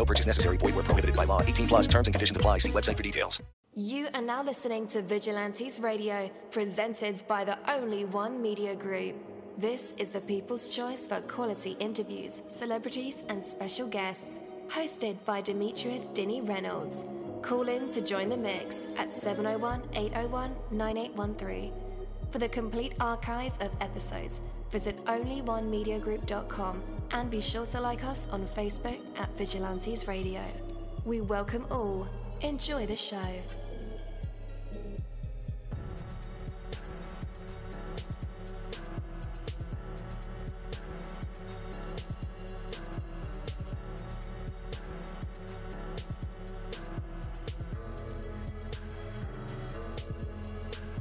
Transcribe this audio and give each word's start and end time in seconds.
No 0.00 0.06
purchase 0.06 0.24
necessary. 0.24 0.56
Void 0.56 0.74
where 0.76 0.84
prohibited 0.84 1.14
by 1.14 1.26
law. 1.26 1.42
18 1.42 1.68
plus 1.68 1.86
terms 1.86 2.08
and 2.08 2.14
conditions 2.14 2.34
apply. 2.34 2.56
See 2.56 2.72
website 2.72 2.96
for 2.96 3.02
details. 3.02 3.42
You 3.74 4.08
are 4.14 4.22
now 4.22 4.42
listening 4.42 4.86
to 4.88 5.02
Vigilantes 5.02 5.78
Radio, 5.78 6.30
presented 6.50 7.22
by 7.28 7.44
the 7.44 7.58
Only 7.70 8.06
One 8.06 8.40
Media 8.40 8.74
Group. 8.74 9.16
This 9.58 9.92
is 9.98 10.08
the 10.08 10.22
people's 10.22 10.70
choice 10.70 11.06
for 11.06 11.20
quality 11.20 11.76
interviews, 11.80 12.40
celebrities, 12.48 13.24
and 13.28 13.44
special 13.44 13.86
guests. 13.88 14.38
Hosted 14.68 15.22
by 15.26 15.42
Demetrius 15.42 16.06
Dinny 16.14 16.40
Reynolds. 16.48 17.04
Call 17.42 17.68
in 17.68 17.92
to 17.92 18.00
join 18.00 18.30
the 18.30 18.38
mix 18.38 18.86
at 18.96 19.12
701 19.12 19.82
801 19.92 20.56
9813. 20.70 21.72
For 22.30 22.38
the 22.38 22.48
complete 22.48 22.94
archive 23.00 23.52
of 23.60 23.70
episodes, 23.82 24.40
visit 24.70 24.96
onlyonemediagroup.com 25.04 26.99
and 27.12 27.30
be 27.30 27.40
sure 27.40 27.66
to 27.66 27.80
like 27.80 28.04
us 28.04 28.26
on 28.30 28.46
Facebook 28.46 28.98
at 29.18 29.28
Vigilantes 29.36 30.06
Radio. 30.06 30.42
We 31.04 31.20
welcome 31.20 31.66
all. 31.70 32.06
Enjoy 32.40 32.86
the 32.86 32.96
show. 32.96 33.42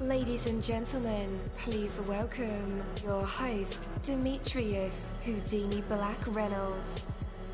Ladies 0.10 0.48
and 0.48 0.64
gentlemen, 0.64 1.40
please 1.60 2.02
welcome 2.08 2.82
your 3.04 3.24
host, 3.24 3.92
Demetrius 4.02 5.12
Houdini 5.24 5.84
Black 5.84 6.18
Reynolds. 6.36 7.12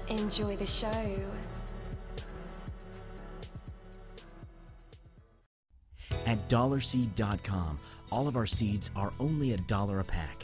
Enjoy 0.08 0.56
the 0.56 0.66
show. 0.66 1.20
At 6.26 6.48
dollarseed.com, 6.48 7.78
all 8.10 8.26
of 8.30 8.38
our 8.38 8.46
seeds 8.46 8.90
are 8.96 9.12
only 9.20 9.52
a 9.52 9.58
dollar 9.58 10.00
a 10.00 10.06
pack. 10.06 10.38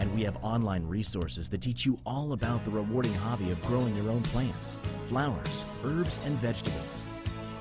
And 0.00 0.12
we 0.16 0.22
have 0.22 0.36
online 0.42 0.84
resources 0.88 1.48
that 1.50 1.62
teach 1.62 1.86
you 1.86 1.96
all 2.04 2.32
about 2.32 2.64
the 2.64 2.72
rewarding 2.72 3.14
hobby 3.14 3.52
of 3.52 3.62
growing 3.62 3.94
your 3.94 4.10
own 4.10 4.24
plants, 4.24 4.78
flowers, 5.06 5.62
herbs, 5.84 6.18
and 6.24 6.36
vegetables. 6.38 7.04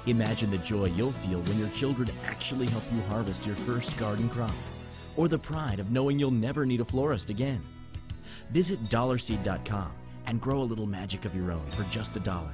Imagine 0.08 0.50
the 0.50 0.58
joy 0.60 0.86
you'll 0.86 1.12
feel 1.12 1.42
when 1.42 1.60
your 1.60 1.70
children 1.70 2.10
actually 2.26 2.68
help 2.68 2.84
you 2.92 3.02
harvest 3.04 3.46
your 3.46 3.56
first 3.56 3.98
garden 4.00 4.30
crop, 4.30 4.54
or 5.16 5.28
the 5.28 5.38
pride 5.38 5.80
of 5.80 5.92
knowing 5.92 6.18
you'll 6.18 6.32
never 6.32 6.66
need 6.66 6.82
a 6.82 6.86
florist 6.86 7.30
again. 7.30 7.62
Visit 8.50 8.84
dollarseed.com 8.86 9.92
and 10.26 10.42
grow 10.42 10.62
a 10.62 10.64
little 10.64 10.88
magic 10.88 11.26
of 11.26 11.36
your 11.36 11.52
own 11.52 11.70
for 11.72 11.84
just 11.94 12.16
a 12.16 12.20
dollar. 12.20 12.54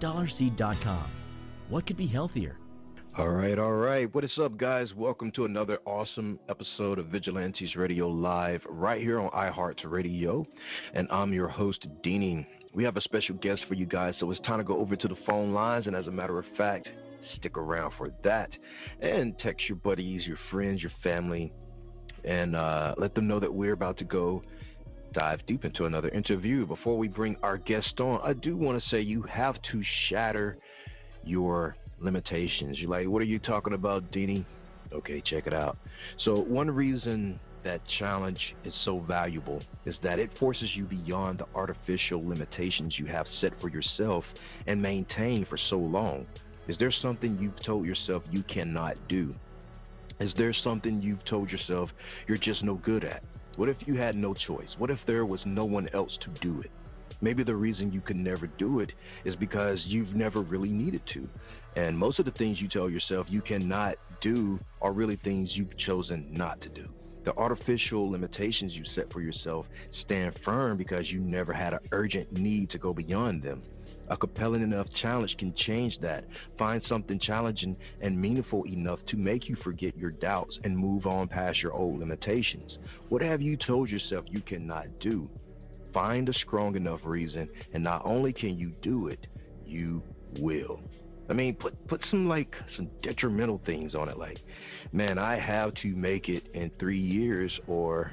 Dollarseed.com. 0.00 1.10
What 1.68 1.86
could 1.86 1.96
be 1.96 2.06
healthier? 2.06 2.56
All 3.16 3.28
right, 3.28 3.58
all 3.58 3.72
right. 3.72 4.12
What 4.14 4.24
is 4.24 4.38
up, 4.38 4.56
guys? 4.56 4.94
Welcome 4.94 5.32
to 5.32 5.44
another 5.44 5.78
awesome 5.84 6.38
episode 6.48 6.98
of 6.98 7.06
Vigilantes 7.06 7.74
Radio 7.74 8.08
Live 8.08 8.60
right 8.68 9.00
here 9.00 9.18
on 9.18 9.30
iHeart 9.30 9.80
Radio. 9.84 10.46
And 10.94 11.08
I'm 11.10 11.32
your 11.32 11.48
host, 11.48 11.86
Deanie. 12.04 12.46
We 12.72 12.84
have 12.84 12.96
a 12.96 13.00
special 13.00 13.34
guest 13.36 13.64
for 13.66 13.74
you 13.74 13.86
guys, 13.86 14.14
so 14.20 14.30
it's 14.30 14.40
time 14.40 14.58
to 14.58 14.64
go 14.64 14.78
over 14.78 14.94
to 14.94 15.08
the 15.08 15.16
phone 15.28 15.52
lines. 15.52 15.86
And 15.86 15.96
as 15.96 16.06
a 16.06 16.10
matter 16.10 16.38
of 16.38 16.44
fact, 16.56 16.88
stick 17.36 17.58
around 17.58 17.92
for 17.98 18.10
that. 18.22 18.50
And 19.00 19.38
text 19.38 19.68
your 19.68 19.76
buddies, 19.76 20.26
your 20.26 20.38
friends, 20.50 20.82
your 20.82 20.92
family, 21.02 21.52
and 22.24 22.54
uh, 22.54 22.94
let 22.96 23.14
them 23.14 23.26
know 23.26 23.40
that 23.40 23.52
we're 23.52 23.72
about 23.72 23.98
to 23.98 24.04
go 24.04 24.42
dive 25.12 25.44
deep 25.46 25.64
into 25.64 25.86
another 25.86 26.08
interview. 26.10 26.64
Before 26.64 26.96
we 26.96 27.08
bring 27.08 27.36
our 27.42 27.56
guest 27.56 28.00
on, 28.00 28.20
I 28.22 28.34
do 28.34 28.56
want 28.56 28.80
to 28.80 28.88
say 28.88 29.00
you 29.00 29.22
have 29.22 29.60
to 29.72 29.82
shatter 29.82 30.56
your 31.24 31.76
limitations. 31.98 32.78
You're 32.78 32.90
like, 32.90 33.08
what 33.08 33.20
are 33.20 33.26
you 33.26 33.40
talking 33.40 33.72
about, 33.72 34.10
Dini? 34.10 34.44
Okay, 34.92 35.20
check 35.20 35.46
it 35.46 35.54
out. 35.54 35.76
So, 36.18 36.36
one 36.36 36.70
reason 36.70 37.38
that 37.62 37.86
challenge 37.86 38.54
is 38.64 38.74
so 38.74 38.98
valuable 38.98 39.60
is 39.84 39.98
that 40.02 40.18
it 40.18 40.36
forces 40.36 40.74
you 40.76 40.84
beyond 40.84 41.38
the 41.38 41.46
artificial 41.54 42.26
limitations 42.26 42.98
you 42.98 43.06
have 43.06 43.26
set 43.28 43.58
for 43.60 43.68
yourself 43.68 44.24
and 44.66 44.80
maintained 44.80 45.48
for 45.48 45.56
so 45.56 45.78
long. 45.78 46.26
Is 46.68 46.76
there 46.78 46.90
something 46.90 47.36
you've 47.36 47.58
told 47.58 47.86
yourself 47.86 48.22
you 48.30 48.42
cannot 48.42 48.96
do? 49.08 49.34
Is 50.20 50.34
there 50.34 50.52
something 50.52 51.00
you've 51.00 51.24
told 51.24 51.50
yourself 51.50 51.94
you're 52.28 52.36
just 52.36 52.62
no 52.62 52.74
good 52.74 53.04
at? 53.04 53.24
What 53.56 53.68
if 53.68 53.86
you 53.88 53.94
had 53.94 54.16
no 54.16 54.34
choice? 54.34 54.76
What 54.78 54.90
if 54.90 55.04
there 55.06 55.24
was 55.24 55.44
no 55.46 55.64
one 55.64 55.88
else 55.92 56.16
to 56.18 56.28
do 56.40 56.60
it? 56.60 56.70
Maybe 57.22 57.42
the 57.42 57.56
reason 57.56 57.92
you 57.92 58.00
could 58.00 58.16
never 58.16 58.46
do 58.46 58.80
it 58.80 58.94
is 59.24 59.36
because 59.36 59.86
you've 59.86 60.16
never 60.16 60.40
really 60.40 60.70
needed 60.70 61.04
to. 61.06 61.28
And 61.76 61.96
most 61.96 62.18
of 62.18 62.24
the 62.24 62.30
things 62.30 62.60
you 62.60 62.68
tell 62.68 62.90
yourself 62.90 63.26
you 63.28 63.40
cannot 63.40 63.96
do 64.20 64.58
are 64.80 64.92
really 64.92 65.16
things 65.16 65.56
you've 65.56 65.76
chosen 65.76 66.26
not 66.30 66.60
to 66.62 66.68
do. 66.68 66.88
The 67.24 67.36
artificial 67.36 68.10
limitations 68.10 68.74
you 68.74 68.84
set 68.94 69.12
for 69.12 69.20
yourself 69.20 69.66
stand 70.04 70.38
firm 70.44 70.76
because 70.76 71.10
you 71.10 71.20
never 71.20 71.52
had 71.52 71.74
an 71.74 71.80
urgent 71.92 72.32
need 72.32 72.70
to 72.70 72.78
go 72.78 72.94
beyond 72.94 73.42
them. 73.42 73.62
A 74.08 74.16
compelling 74.16 74.62
enough 74.62 74.88
challenge 74.94 75.36
can 75.38 75.54
change 75.54 75.98
that. 76.00 76.24
Find 76.58 76.82
something 76.88 77.20
challenging 77.20 77.76
and 78.00 78.20
meaningful 78.20 78.66
enough 78.66 78.98
to 79.06 79.16
make 79.16 79.48
you 79.48 79.56
forget 79.56 79.96
your 79.96 80.10
doubts 80.10 80.58
and 80.64 80.76
move 80.76 81.06
on 81.06 81.28
past 81.28 81.62
your 81.62 81.72
old 81.74 82.00
limitations. 82.00 82.78
What 83.08 83.22
have 83.22 83.40
you 83.40 83.56
told 83.56 83.88
yourself 83.90 84.24
you 84.28 84.40
cannot 84.40 84.86
do? 84.98 85.28
Find 85.92 86.28
a 86.28 86.32
strong 86.32 86.74
enough 86.74 87.00
reason, 87.04 87.48
and 87.72 87.84
not 87.84 88.02
only 88.04 88.32
can 88.32 88.58
you 88.58 88.72
do 88.82 89.08
it, 89.08 89.26
you 89.64 90.02
will. 90.38 90.80
I 91.30 91.32
mean, 91.32 91.54
put 91.54 91.86
put 91.86 92.04
some 92.10 92.28
like 92.28 92.56
some 92.76 92.90
detrimental 93.02 93.60
things 93.64 93.94
on 93.94 94.08
it, 94.08 94.18
like, 94.18 94.38
man, 94.92 95.16
I 95.16 95.36
have 95.36 95.74
to 95.74 95.94
make 95.94 96.28
it 96.28 96.48
in 96.54 96.70
three 96.78 96.98
years, 96.98 97.56
or 97.68 98.10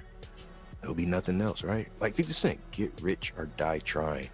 there'll 0.81 0.95
be 0.95 1.07
nothing 1.07 1.41
else, 1.41 1.63
right? 1.63 1.87
Like 1.99 2.15
50 2.15 2.33
Cent, 2.33 2.59
get 2.71 2.93
rich 3.01 3.33
or 3.35 3.47
die 3.57 3.79
trying. 3.79 4.29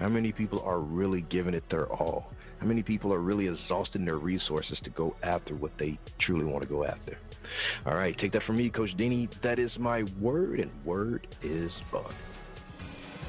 How 0.00 0.08
many 0.08 0.32
people 0.32 0.60
are 0.66 0.80
really 0.80 1.22
giving 1.22 1.54
it 1.54 1.68
their 1.70 1.90
all? 1.92 2.32
How 2.60 2.66
many 2.66 2.82
people 2.82 3.12
are 3.14 3.20
really 3.20 3.46
exhausting 3.46 4.04
their 4.04 4.18
resources 4.18 4.80
to 4.80 4.90
go 4.90 5.14
after 5.22 5.54
what 5.54 5.76
they 5.78 5.96
truly 6.18 6.44
want 6.44 6.62
to 6.62 6.68
go 6.68 6.84
after? 6.84 7.16
All 7.86 7.94
right, 7.94 8.16
take 8.18 8.32
that 8.32 8.42
from 8.42 8.56
me, 8.56 8.70
Coach 8.70 8.96
Deanie. 8.96 9.30
That 9.42 9.58
is 9.58 9.78
my 9.78 10.04
word, 10.20 10.58
and 10.58 10.72
word 10.84 11.28
is 11.42 11.72
bond. 11.92 12.14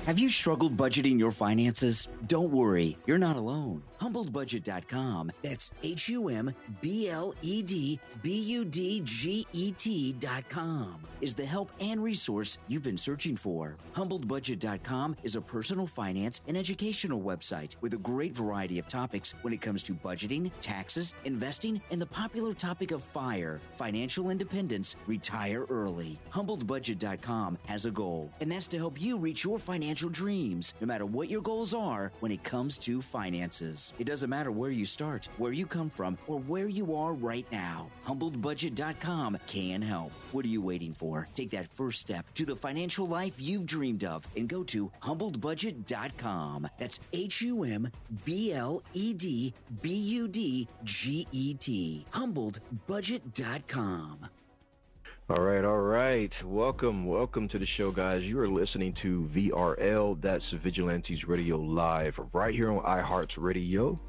Have 0.08 0.18
you 0.18 0.30
struggled 0.30 0.78
budgeting 0.78 1.20
your 1.20 1.32
finances? 1.32 2.08
Don't 2.28 2.50
worry, 2.50 2.98
you're 3.06 3.18
not 3.18 3.36
alone. 3.36 3.84
HumbledBudget.com, 4.00 5.32
that's 5.42 5.72
H 5.84 6.10
U 6.10 6.30
M 6.30 6.54
B 6.82 7.10
L 7.10 7.34
E 7.42 7.62
D 7.62 8.00
B 8.22 8.40
U 8.40 8.66
D 8.66 9.02
G 9.04 9.46
E 9.54 9.72
T.com, 9.72 10.98
is 11.22 11.34
the 11.34 11.46
help 11.46 11.72
and 11.80 12.04
resource 12.04 12.58
you've 12.68 12.84
been 12.84 12.98
searching 12.98 13.36
for. 13.36 13.76
HumbledBudget.com 13.96 15.16
is 15.24 15.36
a 15.36 15.42
personal 15.42 15.88
finance 15.88 16.42
and 16.48 16.58
educational 16.58 17.22
website 17.22 17.76
with 17.82 17.94
a 17.94 17.98
great 17.98 18.36
variety 18.36 18.80
of 18.80 18.88
topics 18.88 19.34
when 19.42 19.54
it 19.54 19.62
comes 19.62 19.84
to 19.84 19.94
budgeting, 19.94 20.52
taxes, 20.62 21.16
investing, 21.26 21.82
and 21.92 22.02
the 22.02 22.06
popular 22.06 22.54
topic 22.54 22.92
of 22.92 23.04
FIRE, 23.04 23.60
financial 23.78 24.30
independence, 24.30 24.96
retire 25.08 25.66
early. 25.70 26.20
HumbledBudget.com 26.34 27.58
has 27.66 27.86
a 27.86 27.92
goal, 27.92 28.30
and 28.42 28.52
that's 28.52 28.68
to 28.68 28.78
help 28.78 29.02
you 29.02 29.18
reach 29.18 29.44
your 29.44 29.58
financial 29.58 29.78
financial 29.88 30.10
dreams, 30.10 30.74
no 30.82 30.88
matter 30.88 31.06
what 31.06 31.30
your 31.30 31.42
goals 31.42 31.74
are 31.74 32.12
when 32.20 32.32
it 32.32 32.44
comes 32.44 32.78
to 32.78 33.02
finances. 33.02 33.87
It 34.00 34.06
doesn't 34.06 34.30
matter 34.30 34.52
where 34.52 34.72
you 34.72 34.86
start, 34.86 35.28
where 35.38 35.52
you 35.52 35.66
come 35.66 35.90
from, 35.90 36.18
or 36.28 36.40
where 36.40 36.68
you 36.68 36.96
are 36.96 37.14
right 37.14 37.46
now. 37.52 37.90
HumbledBudget.com 38.06 39.40
can 39.48 39.82
help. 39.82 40.12
What 40.32 40.46
are 40.46 40.50
you 40.50 40.62
waiting 40.62 40.94
for? 40.94 41.28
Take 41.36 41.50
that 41.52 41.72
first 41.74 42.00
step 42.02 42.26
to 42.36 42.46
the 42.46 42.56
financial 42.56 43.08
life 43.08 43.36
you've 43.40 43.66
dreamed 43.66 44.04
of 44.04 44.28
and 44.36 44.50
go 44.50 44.64
to 44.66 44.92
HumbledBudget.com. 45.02 46.68
That's 46.78 47.00
H 47.14 47.42
U 47.42 47.64
M 47.64 47.90
B 48.26 48.54
L 48.54 48.84
E 48.94 49.14
D 49.14 49.54
B 49.82 49.96
U 49.96 50.28
D 50.28 50.68
G 50.84 51.26
E 51.32 51.54
T. 51.56 52.06
HumbledBudget.com. 52.14 54.30
All 55.30 55.42
right, 55.42 55.66
all 55.66 55.80
right. 55.82 56.32
Welcome, 56.46 57.06
welcome 57.06 57.50
to 57.50 57.60
the 57.60 57.66
show, 57.66 57.92
guys. 57.92 58.24
You 58.24 58.40
are 58.40 58.48
listening 58.48 58.96
to 59.02 59.30
VRL, 59.36 60.22
that's 60.22 60.50
Vigilantes 60.64 61.28
Radio 61.28 61.58
Live, 61.58 62.18
right 62.32 62.56
here 62.56 62.72
on 62.72 62.82
iHearts 62.84 63.34
Radio. 63.36 64.00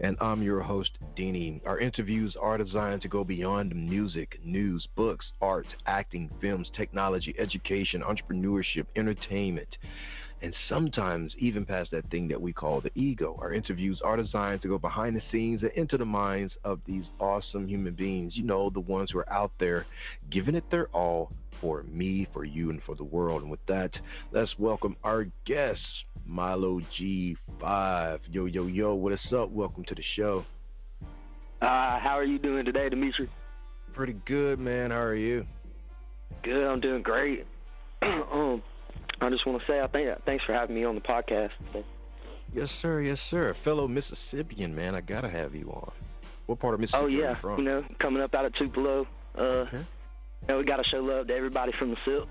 And 0.00 0.16
I'm 0.20 0.42
your 0.42 0.62
host, 0.62 0.98
Deanie. 1.16 1.60
Our 1.64 1.78
interviews 1.78 2.36
are 2.42 2.58
designed 2.58 3.02
to 3.02 3.08
go 3.08 3.22
beyond 3.22 3.72
music, 3.72 4.40
news, 4.42 4.88
books, 4.96 5.30
art, 5.40 5.68
acting, 5.86 6.28
films, 6.40 6.68
technology, 6.74 7.36
education, 7.38 8.02
entrepreneurship, 8.02 8.86
entertainment 8.96 9.78
and 10.44 10.54
sometimes 10.68 11.34
even 11.38 11.64
past 11.64 11.90
that 11.90 12.10
thing 12.10 12.28
that 12.28 12.38
we 12.38 12.52
call 12.52 12.78
the 12.78 12.90
ego. 12.94 13.34
Our 13.40 13.54
interviews 13.54 14.02
are 14.04 14.14
designed 14.14 14.60
to 14.60 14.68
go 14.68 14.76
behind 14.76 15.16
the 15.16 15.22
scenes 15.32 15.62
and 15.62 15.72
into 15.72 15.96
the 15.96 16.04
minds 16.04 16.52
of 16.64 16.80
these 16.84 17.06
awesome 17.18 17.66
human 17.66 17.94
beings, 17.94 18.36
you 18.36 18.44
know, 18.44 18.68
the 18.68 18.80
ones 18.80 19.10
who 19.10 19.20
are 19.20 19.32
out 19.32 19.52
there 19.58 19.86
giving 20.28 20.54
it 20.54 20.70
their 20.70 20.88
all 20.88 21.32
for 21.62 21.82
me, 21.84 22.28
for 22.34 22.44
you, 22.44 22.68
and 22.68 22.82
for 22.82 22.94
the 22.94 23.04
world. 23.04 23.40
And 23.40 23.50
with 23.50 23.64
that, 23.68 23.98
let's 24.32 24.54
welcome 24.58 24.96
our 25.02 25.26
guest, 25.46 25.80
Milo 26.26 26.80
G5. 27.00 28.18
Yo, 28.30 28.44
yo, 28.44 28.66
yo, 28.66 28.94
what 28.94 29.14
is 29.14 29.32
up? 29.34 29.48
Welcome 29.48 29.84
to 29.86 29.94
the 29.94 30.04
show. 30.14 30.44
Uh, 31.62 31.98
how 31.98 32.16
are 32.18 32.24
you 32.24 32.38
doing 32.38 32.66
today, 32.66 32.90
Dimitri? 32.90 33.30
Pretty 33.94 34.16
good, 34.26 34.58
man. 34.58 34.90
How 34.90 35.00
are 35.00 35.14
you? 35.14 35.46
Good, 36.42 36.66
I'm 36.66 36.80
doing 36.80 37.00
great. 37.00 37.46
um, 38.02 38.62
I 39.24 39.30
just 39.30 39.46
want 39.46 39.60
to 39.60 39.66
say 39.66 39.80
I 39.80 39.86
thank 39.86 40.24
thanks 40.24 40.44
for 40.44 40.52
having 40.52 40.74
me 40.74 40.84
on 40.84 40.94
the 40.94 41.00
podcast. 41.00 41.50
Yes, 42.54 42.68
sir. 42.80 43.00
Yes, 43.00 43.18
sir. 43.30 43.56
Fellow 43.64 43.88
Mississippian 43.88 44.74
man, 44.74 44.94
I 44.94 45.00
gotta 45.00 45.28
have 45.28 45.54
you 45.54 45.70
on. 45.70 45.90
What 46.46 46.60
part 46.60 46.74
of 46.74 46.80
Mississippi 46.80 47.04
oh, 47.04 47.06
yeah. 47.06 47.24
are 47.24 47.30
you 47.30 47.36
from? 47.40 47.58
You 47.58 47.64
know, 47.64 47.84
coming 47.98 48.22
up 48.22 48.34
out 48.34 48.44
of 48.44 48.54
Tupelo. 48.54 49.06
Uh, 49.36 49.40
okay. 49.40 49.78
you 49.78 50.48
know, 50.48 50.58
we 50.58 50.64
gotta 50.64 50.84
show 50.84 51.00
love 51.00 51.26
to 51.28 51.34
everybody 51.34 51.72
from 51.72 51.90
the 51.90 51.96
SIP. 52.04 52.28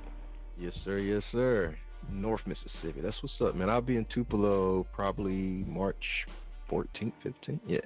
Yes, 0.57 0.73
sir. 0.85 0.97
Yes, 0.97 1.23
sir. 1.31 1.75
North 2.11 2.41
Mississippi. 2.45 3.01
That's 3.01 3.21
what's 3.23 3.39
up, 3.41 3.55
man. 3.55 3.69
I'll 3.69 3.81
be 3.81 3.97
in 3.97 4.05
Tupelo 4.05 4.85
probably 4.93 5.65
March 5.67 6.25
14th, 6.69 7.13
15th. 7.25 7.59
Yeah, 7.65 7.79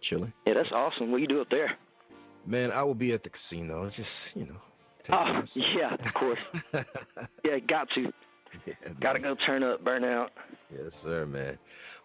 chilling. 0.00 0.32
Yeah, 0.46 0.54
that's 0.54 0.72
awesome. 0.72 1.10
What 1.10 1.20
you 1.20 1.26
do 1.26 1.40
up 1.40 1.50
there? 1.50 1.72
Man, 2.46 2.70
I 2.70 2.82
will 2.84 2.94
be 2.94 3.12
at 3.12 3.22
the 3.24 3.30
casino. 3.30 3.90
Just 3.90 4.08
you 4.34 4.46
know. 4.46 4.56
Oh 5.08 5.42
yeah, 5.54 5.94
of 5.94 6.14
course. 6.14 6.38
yeah, 7.44 7.58
got 7.58 7.88
to. 7.90 8.12
Yeah, 8.66 8.74
Gotta 9.00 9.18
go 9.18 9.34
turn 9.34 9.62
up, 9.62 9.84
burn 9.84 10.04
out. 10.04 10.32
Yes, 10.72 10.92
sir, 11.04 11.26
man. 11.26 11.58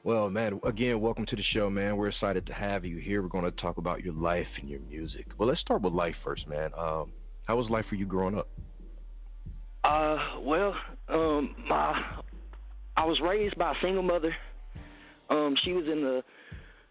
Well, 0.03 0.29
man, 0.29 0.59
again, 0.63 0.99
welcome 0.99 1.25
to 1.27 1.35
the 1.35 1.43
show, 1.43 1.69
man. 1.69 1.95
We're 1.95 2.07
excited 2.07 2.45
to 2.47 2.53
have 2.53 2.83
you 2.85 2.97
here. 2.97 3.21
We're 3.21 3.27
going 3.27 3.45
to 3.45 3.51
talk 3.51 3.77
about 3.77 4.03
your 4.03 4.15
life 4.15 4.47
and 4.59 4.67
your 4.67 4.79
music. 4.89 5.27
Well, 5.37 5.47
let's 5.47 5.61
start 5.61 5.83
with 5.83 5.93
life 5.93 6.15
first, 6.23 6.47
man. 6.47 6.71
Um, 6.75 7.11
how 7.45 7.55
was 7.55 7.69
life 7.69 7.85
for 7.87 7.95
you 7.95 8.07
growing 8.07 8.37
up? 8.37 8.47
Uh, 9.83 10.39
well, 10.41 10.75
um, 11.07 11.55
my, 11.67 12.03
I 12.97 13.05
was 13.05 13.19
raised 13.19 13.57
by 13.57 13.73
a 13.73 13.75
single 13.81 14.03
mother. 14.03 14.35
Um, 15.29 15.55
she 15.55 15.73
was 15.73 15.87
in 15.87 16.01
the 16.01 16.23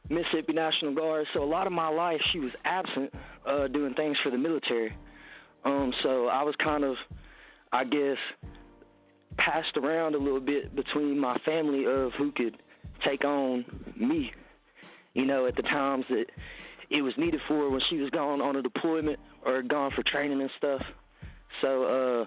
Mississippi 0.08 0.52
National 0.52 0.94
Guard, 0.94 1.26
so 1.32 1.42
a 1.42 1.44
lot 1.44 1.66
of 1.66 1.72
my 1.72 1.88
life 1.88 2.20
she 2.30 2.38
was 2.38 2.52
absent, 2.64 3.12
uh, 3.44 3.68
doing 3.68 3.94
things 3.94 4.18
for 4.20 4.30
the 4.30 4.38
military. 4.38 4.92
Um, 5.64 5.92
so 6.02 6.26
I 6.26 6.42
was 6.42 6.56
kind 6.56 6.84
of, 6.84 6.96
I 7.72 7.84
guess, 7.84 8.18
passed 9.36 9.76
around 9.76 10.14
a 10.14 10.18
little 10.18 10.40
bit 10.40 10.74
between 10.74 11.18
my 11.18 11.38
family 11.38 11.86
of 11.86 12.12
who 12.14 12.32
could 12.32 12.56
take 13.02 13.24
on 13.24 13.64
me, 13.96 14.32
you 15.14 15.24
know, 15.24 15.46
at 15.46 15.56
the 15.56 15.62
times 15.62 16.04
that 16.10 16.26
it 16.90 17.02
was 17.02 17.16
needed 17.16 17.40
for 17.46 17.70
when 17.70 17.80
she 17.80 17.96
was 17.98 18.10
gone 18.10 18.40
on 18.40 18.56
a 18.56 18.62
deployment 18.62 19.18
or 19.44 19.62
gone 19.62 19.90
for 19.92 20.02
training 20.02 20.40
and 20.40 20.50
stuff. 20.56 20.82
So, 21.60 21.84
uh, 21.84 22.26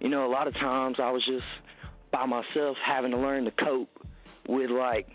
you 0.00 0.08
know, 0.08 0.26
a 0.26 0.30
lot 0.30 0.46
of 0.46 0.54
times 0.54 1.00
I 1.00 1.10
was 1.10 1.24
just 1.24 1.44
by 2.10 2.24
myself 2.26 2.76
having 2.78 3.10
to 3.10 3.18
learn 3.18 3.44
to 3.44 3.50
cope 3.50 3.90
with 4.46 4.70
like 4.70 5.08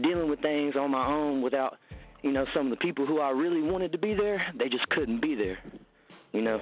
dealing 0.00 0.28
with 0.28 0.40
things 0.40 0.74
on 0.76 0.90
my 0.90 1.06
own 1.06 1.42
without, 1.42 1.78
you 2.22 2.32
know, 2.32 2.46
some 2.52 2.66
of 2.66 2.70
the 2.70 2.76
people 2.76 3.06
who 3.06 3.20
I 3.20 3.30
really 3.30 3.62
wanted 3.62 3.92
to 3.92 3.98
be 3.98 4.14
there, 4.14 4.44
they 4.54 4.68
just 4.68 4.88
couldn't 4.88 5.20
be 5.20 5.34
there. 5.34 5.58
You 6.32 6.42
know, 6.42 6.60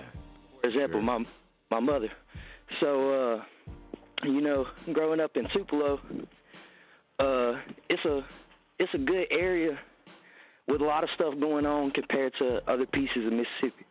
for 0.60 0.68
example, 0.68 1.00
my 1.00 1.24
my 1.70 1.80
mother. 1.80 2.10
So, 2.80 3.42
uh, 4.22 4.26
you 4.26 4.40
know, 4.40 4.66
growing 4.92 5.20
up 5.20 5.36
in 5.36 5.48
Tupelo, 5.52 6.00
uh, 7.18 7.60
it's 7.88 8.04
a 8.04 8.24
it's 8.78 8.92
a 8.94 8.98
good 8.98 9.26
area 9.30 9.78
with 10.66 10.80
a 10.80 10.84
lot 10.84 11.04
of 11.04 11.10
stuff 11.10 11.34
going 11.38 11.66
on 11.66 11.90
compared 11.90 12.34
to 12.34 12.68
other 12.70 12.86
pieces 12.86 13.26
of 13.26 13.32
Mississippi. 13.32 13.84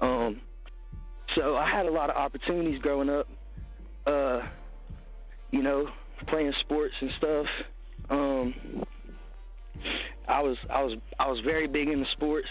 Um, 0.00 0.40
so 1.34 1.56
I 1.56 1.68
had 1.68 1.86
a 1.86 1.90
lot 1.90 2.10
of 2.10 2.16
opportunities 2.16 2.78
growing 2.80 3.08
up. 3.08 3.28
Uh, 4.06 4.42
you 5.52 5.62
know, 5.62 5.88
playing 6.26 6.52
sports 6.60 6.94
and 7.00 7.10
stuff. 7.12 7.46
Um, 8.10 8.54
I 10.26 10.40
was 10.40 10.56
I 10.68 10.82
was 10.82 10.96
I 11.18 11.30
was 11.30 11.40
very 11.40 11.68
big 11.68 11.88
into 11.88 12.10
sports. 12.10 12.48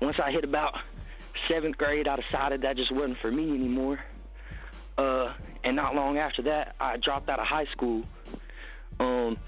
Once 0.00 0.18
I 0.22 0.30
hit 0.30 0.44
about 0.44 0.74
seventh 1.48 1.78
grade, 1.78 2.08
I 2.08 2.16
decided 2.16 2.62
that 2.62 2.76
just 2.76 2.92
wasn't 2.92 3.18
for 3.18 3.30
me 3.30 3.50
anymore. 3.50 4.00
Uh, 4.96 5.32
and 5.64 5.74
not 5.74 5.94
long 5.94 6.18
after 6.18 6.42
that, 6.42 6.76
I 6.78 6.96
dropped 6.96 7.28
out 7.28 7.40
of 7.40 7.46
high 7.46 7.64
school. 7.66 8.04
Um, 9.00 9.38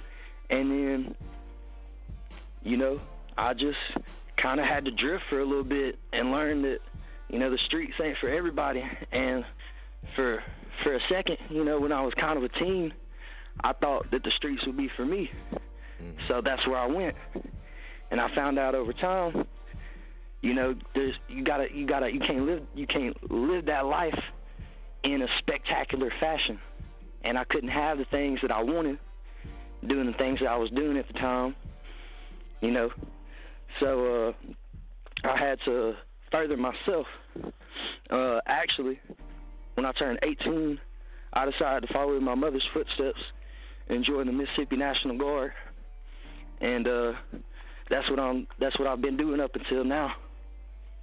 and 0.51 0.71
then, 0.71 1.15
you 2.63 2.77
know, 2.77 3.01
I 3.37 3.55
just 3.55 3.79
kind 4.37 4.61
of 4.61 4.67
had 4.67 4.85
to 4.87 4.91
drift 4.91 5.25
for 5.29 5.41
a 5.41 5.45
little 5.45 5.65
bit 5.65 5.99
and 6.13 6.33
learn 6.33 6.63
that, 6.63 6.81
you 7.29 7.39
know, 7.39 7.51
the 7.51 7.59
streets 7.59 7.95
ain't 8.03 8.17
for 8.19 8.29
everybody. 8.29 8.85
And 9.13 9.45
for 10.15 10.43
for 10.83 10.95
a 10.95 11.01
second, 11.09 11.39
you 11.49 11.65
know, 11.65 11.81
when 11.81 11.93
I 11.93 12.03
was 12.03 12.15
kind 12.15 12.37
of 12.37 12.45
a 12.45 12.49
teen, 12.49 12.93
I 13.63 13.73
thought 13.73 14.11
that 14.11 14.23
the 14.23 14.31
streets 14.31 14.67
would 14.67 14.77
be 14.77 14.89
for 14.97 15.05
me. 15.05 15.31
Mm-hmm. 15.53 16.29
So 16.29 16.41
that's 16.41 16.67
where 16.67 16.79
I 16.79 16.87
went. 16.87 17.17
And 18.11 18.21
I 18.21 18.33
found 18.35 18.59
out 18.59 18.75
over 18.75 18.93
time, 18.93 19.47
you 20.43 20.55
know, 20.55 20.75
there's 20.95 21.19
you 21.29 21.43
gotta 21.43 21.69
you 21.75 21.87
gotta 21.87 22.12
you 22.12 22.21
can't 22.21 22.47
live 22.47 22.62
you 22.75 22.87
can't 22.87 23.17
live 23.31 23.67
that 23.67 23.87
life 23.87 24.19
in 25.03 25.23
a 25.23 25.29
spectacular 25.38 26.11
fashion. 26.21 26.59
And 27.23 27.37
I 27.38 27.45
couldn't 27.45 27.71
have 27.71 27.99
the 27.99 28.05
things 28.05 28.41
that 28.43 28.50
I 28.50 28.62
wanted 28.62 28.99
doing 29.87 30.07
the 30.07 30.12
things 30.15 30.41
that 30.41 30.49
I 30.49 30.57
was 30.57 30.71
doing 30.71 30.97
at 30.97 31.07
the 31.07 31.15
time, 31.15 31.55
you 32.61 32.71
know. 32.71 32.91
So 33.81 34.35
uh, 35.25 35.29
I 35.29 35.37
had 35.37 35.61
to 35.65 35.95
further 36.31 36.57
myself. 36.57 37.07
Uh, 38.11 38.41
actually, 38.47 39.00
when 39.75 39.87
I 39.87 39.93
turned 39.93 40.19
18, 40.23 40.81
I 41.33 41.45
decided 41.45 41.87
to 41.87 41.93
follow 41.93 42.17
in 42.17 42.25
my 42.25 42.35
mother's 42.35 42.67
footsteps 42.73 43.21
and 43.88 44.03
join 44.03 44.26
the 44.26 44.33
Mississippi 44.33 44.76
National 44.76 45.19
Guard. 45.19 45.53
And 46.61 46.88
uh, 46.88 47.12
that's 47.91 48.09
what 48.09 48.19
I'm. 48.19 48.47
That's 48.59 48.79
what 48.79 48.88
I've 48.88 49.03
been 49.03 49.19
doing 49.19 49.41
up 49.41 49.55
until 49.57 49.85
now. 49.85 50.15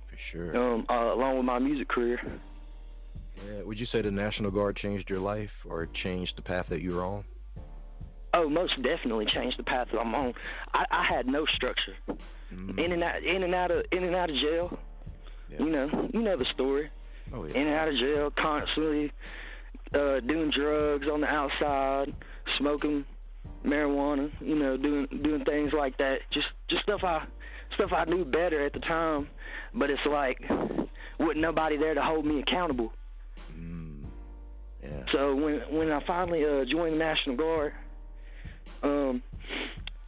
For 0.10 0.18
sure. 0.32 0.58
Um, 0.58 0.86
uh, 0.90 1.14
along 1.14 1.38
with 1.38 1.46
my 1.46 1.60
music 1.60 1.88
career. 1.88 2.20
Yeah. 3.36 3.64
Would 3.64 3.80
you 3.80 3.86
say 3.86 4.02
the 4.02 4.12
National 4.12 4.52
Guard 4.52 4.76
changed 4.76 5.10
your 5.10 5.20
life 5.20 5.52
or 5.68 5.88
changed 5.88 6.38
the 6.38 6.42
path 6.42 6.68
that 6.70 6.82
you 6.82 6.96
were 6.96 7.04
on? 7.04 7.24
Oh, 8.34 8.50
most 8.50 8.82
definitely 8.82 9.26
changed 9.26 9.60
the 9.60 9.64
path 9.64 9.90
that 9.92 10.00
I'm 10.00 10.16
on. 10.16 10.34
I, 10.74 10.86
I 10.90 11.04
had 11.04 11.28
no 11.28 11.46
structure. 11.46 11.94
Mm. 12.52 12.80
In 12.80 12.92
and 12.92 13.04
out, 13.04 13.24
in 13.24 13.44
and 13.44 13.54
out 13.54 13.72
of, 13.72 13.86
in 13.92 14.04
and 14.04 14.16
out 14.16 14.30
of 14.30 14.36
jail. 14.36 14.78
Yeah. 15.50 15.64
You 15.64 15.70
know, 15.70 16.10
you 16.14 16.22
know 16.22 16.38
the 16.38 16.46
story. 16.46 16.90
Oh 17.34 17.46
yeah. 17.46 17.54
In 17.54 17.68
and 17.68 17.76
out 17.76 17.88
of 17.90 17.96
jail, 17.96 18.32
constantly 18.32 19.12
uh, 19.94 20.20
doing 20.22 20.50
drugs 20.50 21.08
on 21.08 21.22
the 21.22 21.28
outside, 21.28 22.14
smoking 22.58 23.06
marijuana. 23.64 24.32
You 24.42 24.56
know, 24.56 24.78
doing 24.78 25.08
doing 25.22 25.46
things 25.46 25.74
like 25.74 25.98
that. 25.98 26.22
Just 26.32 26.48
just 26.68 26.84
stuff 26.84 27.04
I 27.04 27.26
stuff 27.76 27.92
I 27.94 28.06
knew 28.06 28.26
better 28.26 28.62
at 28.62 28.74
the 28.74 28.80
time. 28.80 29.28
But 29.76 29.92
it's 29.92 30.06
like, 30.06 30.42
wasn't 31.20 31.42
nobody 31.42 31.78
there 31.78 31.94
to 31.94 32.02
hold 32.02 32.26
me 32.26 32.40
accountable. 32.40 32.94
Yeah. 34.84 34.90
So 35.12 35.36
when 35.36 35.60
when 35.70 35.92
I 35.92 36.04
finally 36.06 36.46
uh, 36.46 36.66
joined 36.66 36.96
the 36.96 36.98
National 36.98 37.36
Guard, 37.36 37.74
um, 38.82 39.24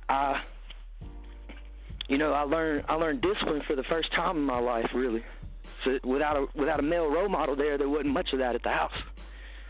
I, 0.10 0.42
you 2.08 2.18
know, 2.18 2.34
I 2.34 2.42
learned 2.42 2.86
I 2.88 2.96
learned 2.96 3.22
discipline 3.22 3.62
for 3.66 3.76
the 3.76 3.84
first 3.84 4.12
time 4.12 4.38
in 4.38 4.44
my 4.44 4.60
life, 4.60 4.90
really. 4.94 5.24
So 5.84 6.00
without 6.04 6.38
a 6.38 6.48
without 6.56 6.80
a 6.80 6.84
male 6.84 7.10
role 7.10 7.30
model 7.30 7.56
there, 7.56 7.78
there 7.78 7.90
wasn't 7.90 8.10
much 8.10 8.34
of 8.34 8.40
that 8.40 8.56
at 8.56 8.64
the 8.64 8.72
house. 8.72 8.94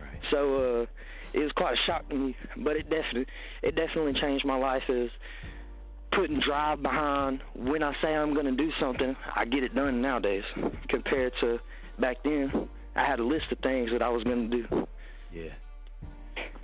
Right. 0.02 0.22
So, 0.32 0.82
uh, 0.82 0.86
it 1.34 1.44
was 1.44 1.52
quite 1.52 1.74
a 1.74 1.78
shock 1.78 2.08
to 2.10 2.16
me, 2.16 2.36
but 2.58 2.76
it 2.76 2.90
definitely 2.90 3.28
it 3.62 3.76
definitely 3.76 4.14
changed 4.14 4.46
my 4.46 4.56
life. 4.56 4.90
Is 4.90 5.12
putting 6.12 6.40
drive 6.40 6.82
behind 6.82 7.42
when 7.54 7.84
I 7.84 7.94
say 8.02 8.16
I'm 8.16 8.34
going 8.34 8.46
to 8.46 8.56
do 8.56 8.72
something, 8.80 9.16
I 9.36 9.46
get 9.46 9.64
it 9.64 9.76
done 9.76 10.02
nowadays 10.02 10.46
compared 10.88 11.34
to 11.42 11.60
back 12.00 12.24
then. 12.24 12.70
I 12.96 13.04
had 13.04 13.20
a 13.20 13.24
list 13.24 13.52
of 13.52 13.60
things 13.60 13.92
that 13.92 14.02
I 14.02 14.08
was 14.08 14.24
going 14.24 14.50
to 14.50 14.58
do. 14.64 14.88
Yeah. 15.36 15.52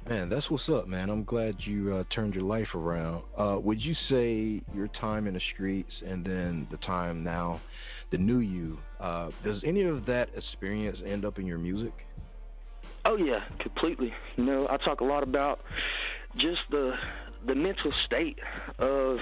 Man, 0.08 0.30
that's 0.30 0.50
what's 0.50 0.68
up, 0.70 0.88
man. 0.88 1.10
I'm 1.10 1.26
glad 1.26 1.58
you 1.60 1.94
uh, 1.94 2.04
turned 2.10 2.34
your 2.34 2.44
life 2.44 2.74
around. 2.74 3.24
Uh, 3.38 3.60
would 3.62 3.84
you 3.84 3.94
say 3.94 4.62
your 4.74 4.88
time 4.88 5.28
in 5.28 5.34
the 5.34 5.40
streets 5.40 6.02
and 6.06 6.26
then 6.26 6.68
the 6.72 6.78
time 6.78 7.24
now, 7.24 7.62
the 8.12 8.18
new 8.18 8.40
you, 8.40 8.80
uh, 9.00 9.30
does 9.44 9.62
any 9.64 9.84
of 9.84 10.06
that 10.06 10.30
experience 10.36 11.00
end 11.06 11.26
up 11.26 11.38
in 11.38 11.46
your 11.46 11.58
music? 11.58 11.94
Oh 13.06 13.18
yeah, 13.18 13.44
completely. 13.60 14.14
You 14.38 14.46
know, 14.46 14.68
I 14.70 14.78
talk 14.78 15.02
a 15.02 15.06
lot 15.06 15.24
about 15.24 15.60
just 16.36 16.62
the 16.70 16.98
the 17.46 17.56
mental 17.56 17.92
state 17.92 18.40
of 18.80 19.20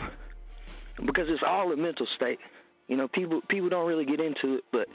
because 1.06 1.30
it's 1.30 1.44
all 1.44 1.72
a 1.72 1.78
mental 1.78 2.06
state. 2.06 2.40
You 2.88 2.98
know, 2.98 3.08
people 3.08 3.42
people 3.48 3.70
don't 3.70 3.88
really 3.88 4.06
get 4.06 4.22
into 4.22 4.56
it, 4.56 4.64
but 4.72 4.88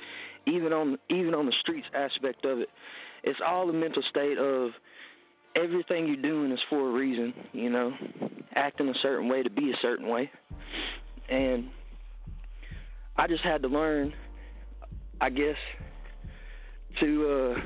even 0.47 0.73
on 0.73 0.99
even 1.09 1.35
on 1.35 1.47
the 1.47 1.53
streets 1.53 1.89
aspect 1.95 2.45
of 2.45 2.61
it, 2.61 2.71
it's 3.25 3.41
all 3.45 3.69
a 3.69 3.73
mental 3.73 4.03
state 4.03 4.39
of 4.39 4.73
everything 5.57 6.07
you're 6.07 6.17
doing 6.17 6.53
is 6.53 6.63
for 6.69 6.89
a 6.89 6.93
reason. 6.93 7.35
You 7.53 7.71
know, 7.71 7.95
acting 8.55 8.89
a 8.89 8.95
certain 8.95 9.29
way 9.29 9.43
to 9.43 9.51
be 9.51 9.73
a 9.73 9.77
certain 9.77 10.09
way, 10.09 10.31
and 11.29 11.71
I 13.17 13.27
just 13.27 13.43
had 13.43 13.63
to 13.63 13.69
learn, 13.69 14.15
I 15.21 15.31
guess, 15.31 15.57
to 17.01 17.29
uh, 17.29 17.61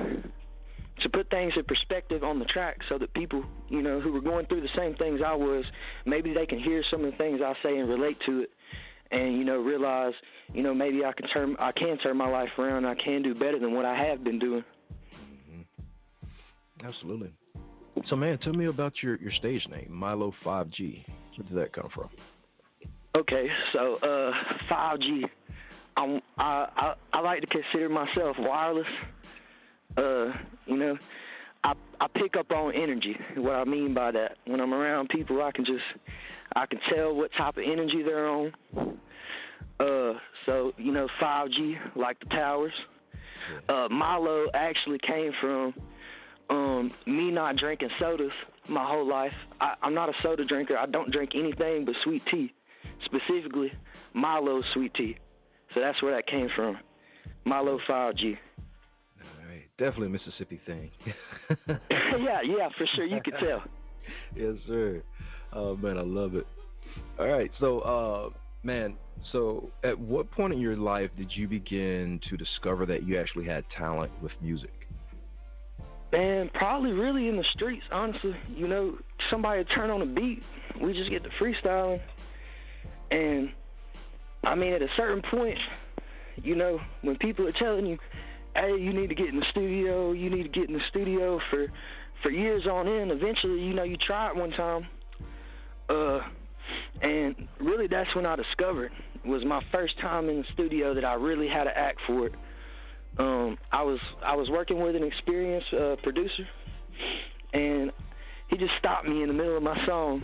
to 1.00 1.09
put 1.09 1.31
things 1.31 1.57
in 1.57 1.65
perspective 1.65 2.25
on 2.25 2.38
the 2.38 2.45
track 2.45 2.83
so 2.88 2.99
that 2.99 3.12
people, 3.15 3.45
you 3.69 3.83
know, 3.83 4.00
who 4.00 4.12
were 4.12 4.21
going 4.21 4.47
through 4.47 4.61
the 4.61 4.69
same 4.69 4.95
things 4.95 5.21
I 5.23 5.35
was, 5.35 5.65
maybe 6.05 6.35
they 6.35 6.47
can 6.47 6.59
hear 6.59 6.83
some 6.83 7.05
of 7.05 7.12
the 7.12 7.17
things 7.17 7.41
I 7.41 7.55
say 7.62 7.79
and 7.79 7.88
relate 7.88 8.21
to 8.27 8.41
it 8.41 8.50
and 9.11 9.37
you 9.37 9.45
know 9.45 9.59
realize, 9.59 10.15
you 10.53 10.62
know, 10.62 10.75
maybe 10.75 11.05
I 11.05 11.12
can 11.12 11.27
turn 11.29 11.57
I 11.59 11.73
can 11.73 11.99
turn 11.99 12.17
my 12.17 12.29
life 12.29 12.50
around. 12.59 12.85
I 12.85 12.95
can 12.95 13.23
do 13.23 13.35
better 13.35 13.59
than 13.59 13.75
what 13.75 13.85
I 13.85 13.95
have 13.95 14.23
been 14.23 14.38
doing. 14.38 14.65
Absolutely. 16.85 17.33
So 18.07 18.17
man, 18.17 18.39
tell 18.39 18.53
me 18.53 18.67
about 18.67 19.03
your 19.03 19.17
your 19.17 19.33
stage 19.33 19.67
name, 19.69 19.89
Milo 19.91 20.33
5G. 20.45 21.05
Where 21.37 21.49
did 21.49 21.57
that 21.57 21.73
come 21.73 21.89
from? 21.93 22.09
Okay, 23.17 23.51
so 23.73 23.97
uh 23.97 24.33
5G 24.71 25.29
I'm, 25.97 26.21
I, 26.37 26.69
I 26.77 26.95
I 27.13 27.21
like 27.21 27.41
to 27.41 27.47
consider 27.49 27.89
myself 27.89 28.37
wireless 28.39 28.87
uh, 29.97 30.33
you 30.67 30.77
know, 30.77 30.99
I 31.65 31.75
I 32.01 32.07
pick 32.09 32.37
up 32.37 32.53
on 32.53 32.73
energy. 32.73 33.19
What 33.37 33.57
I 33.57 33.65
mean 33.65 33.95
by 33.95 34.13
that, 34.13 34.37
when 34.45 34.61
I'm 34.61 34.75
around 34.75 35.09
people, 35.09 35.43
I 35.43 35.51
can 35.51 35.65
just 35.65 35.85
I 36.55 36.67
can 36.67 36.79
tell 36.89 37.15
what 37.15 37.33
type 37.33 37.57
of 37.57 37.65
energy 37.65 38.03
they're 38.03 38.29
on. 38.29 38.53
Uh, 39.81 40.15
so 40.47 40.73
you 40.77 40.93
know, 40.93 41.09
5G 41.21 41.97
like 41.97 42.21
the 42.21 42.27
towers. 42.27 42.73
Uh, 43.69 43.89
Milo 43.91 44.49
actually 44.53 44.99
came 44.99 45.33
from 45.41 45.73
um, 46.50 46.93
me 47.07 47.31
not 47.31 47.57
drinking 47.57 47.90
sodas 47.99 48.33
my 48.69 48.85
whole 48.85 49.07
life. 49.07 49.33
I, 49.61 49.75
I'm 49.83 49.95
not 49.95 50.09
a 50.09 50.14
soda 50.23 50.45
drinker. 50.45 50.76
I 50.76 50.87
don't 50.87 51.11
drink 51.11 51.33
anything 51.35 51.85
but 51.85 51.95
sweet 52.02 52.23
tea, 52.26 52.52
specifically 53.05 53.73
Milo 54.14 54.62
sweet 54.73 54.95
tea. 54.95 55.19
So 55.75 55.81
that's 55.81 56.02
where 56.02 56.14
that 56.14 56.26
came 56.26 56.49
from. 56.55 56.78
Milo 57.45 57.78
5G 57.78 58.37
All 58.37 59.49
right, 59.49 59.64
definitely 59.78 60.09
a 60.09 60.11
Mississippi 60.11 60.61
thing. 60.67 60.90
yeah, 61.90 62.43
yeah, 62.43 62.69
for 62.76 62.87
sure. 62.87 63.05
You 63.05 63.21
could 63.23 63.37
tell. 63.38 63.62
yes, 64.37 64.55
sir. 64.67 65.02
Oh 65.52 65.76
man, 65.76 65.99
I 65.99 66.02
love 66.02 66.35
it. 66.35 66.47
All 67.19 67.28
right, 67.28 67.50
so 67.59 67.81
uh, 67.81 68.31
man, 68.62 68.97
so 69.33 69.71
at 69.83 69.99
what 69.99 70.31
point 70.31 70.52
in 70.52 70.61
your 70.61 70.76
life 70.76 71.11
did 71.17 71.35
you 71.35 71.49
begin 71.49 72.21
to 72.28 72.37
discover 72.37 72.87
that 72.87 73.05
you 73.05 73.19
actually 73.19 73.47
had 73.47 73.64
talent 73.71 74.11
with 74.23 74.33
music? 74.40 74.78
Man, 76.12 76.50
probably 76.55 76.93
really 76.93 77.29
in 77.29 77.37
the 77.37 77.45
streets, 77.45 77.85
honestly. 77.93 78.35
You 78.55 78.67
know, 78.67 78.99
somebody 79.29 79.65
turn 79.65 79.91
on 79.91 80.00
a 80.00 80.07
beat, 80.07 80.43
we 80.81 80.93
just 80.93 81.11
get 81.11 81.23
the 81.23 81.29
freestyling. 81.31 82.00
And 83.11 83.53
I 84.43 84.55
mean, 84.55 84.73
at 84.73 84.83
a 84.83 84.88
certain 84.97 85.23
point, 85.23 85.59
you 86.43 86.55
know, 86.55 86.81
when 87.03 87.17
people 87.17 87.47
are 87.47 87.53
telling 87.53 87.87
you, 87.87 87.99
hey, 88.55 88.77
you 88.77 88.93
need 88.93 89.09
to 89.09 89.15
get 89.15 89.29
in 89.29 89.38
the 89.38 89.45
studio, 89.45 90.12
you 90.12 90.31
need 90.31 90.45
to 90.45 90.49
get 90.49 90.69
in 90.69 90.75
the 90.75 90.85
studio 90.85 91.41
for 91.50 91.69
for 92.23 92.31
years 92.31 92.67
on 92.67 92.88
end. 92.88 93.12
Eventually, 93.12 93.62
you 93.62 93.75
know, 93.75 93.85
you 93.85 93.97
try 93.97 94.29
it 94.29 94.37
one 94.37 94.50
time. 94.50 94.87
Uh, 95.88 96.21
and 97.00 97.49
really 97.61 97.87
that's 97.87 98.15
when 98.15 98.27
I 98.27 98.37
discovered 98.37 98.93
was 99.25 99.45
my 99.45 99.62
first 99.73 99.99
time 99.99 100.29
in 100.29 100.38
the 100.38 100.45
studio 100.45 100.95
that 100.95 101.05
I 101.05 101.15
really 101.15 101.49
had 101.49 101.65
to 101.65 101.77
act 101.77 102.00
for 102.07 102.27
it. 102.27 102.35
Um, 103.17 103.59
I 103.73 103.83
was 103.83 103.99
I 104.23 104.37
was 104.37 104.50
working 104.50 104.81
with 104.81 104.95
an 104.95 105.03
experienced 105.03 105.73
uh, 105.73 105.97
producer, 106.03 106.47
and 107.53 107.93
he 108.49 108.57
just 108.57 108.75
stopped 108.79 109.07
me 109.07 109.23
in 109.23 109.29
the 109.29 109.35
middle 109.35 109.57
of 109.57 109.62
my 109.62 109.85
song, 109.87 110.23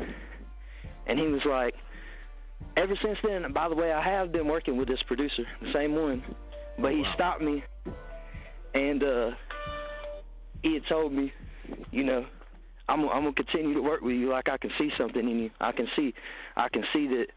and 1.07 1.19
he 1.19 1.26
was 1.26 1.45
like, 1.45 1.75
"Ever 2.76 2.95
since 3.03 3.19
then, 3.25 3.53
by 3.53 3.69
the 3.69 3.75
way, 3.75 3.93
I 3.93 4.03
have 4.03 4.31
been 4.31 4.47
working 4.47 4.76
with 4.76 4.88
this 4.88 5.03
producer, 5.03 5.45
the 5.61 5.73
same 5.73 5.95
one, 5.95 6.23
but 6.79 6.93
he 6.93 7.05
stopped 7.14 7.41
me 7.41 7.64
and 8.75 9.03
uh, 9.03 9.31
he 10.62 10.75
had 10.75 10.87
told 10.87 11.12
me, 11.12 11.33
you 11.91 12.05
know, 12.05 12.26
I'm 12.88 13.09
I'm 13.09 13.23
gonna 13.23 13.33
continue 13.33 13.73
to 13.75 13.81
work 13.81 14.03
with 14.03 14.14
you. 14.14 14.29
Like 14.29 14.49
I 14.49 14.59
can 14.59 14.71
see 14.76 14.91
something 14.99 15.29
in 15.29 15.38
you. 15.38 15.50
I 15.61 15.73
can 15.73 15.88
see, 15.97 16.12
I 16.57 16.69
can 16.69 16.85
see 16.93 17.07
that 17.09 17.29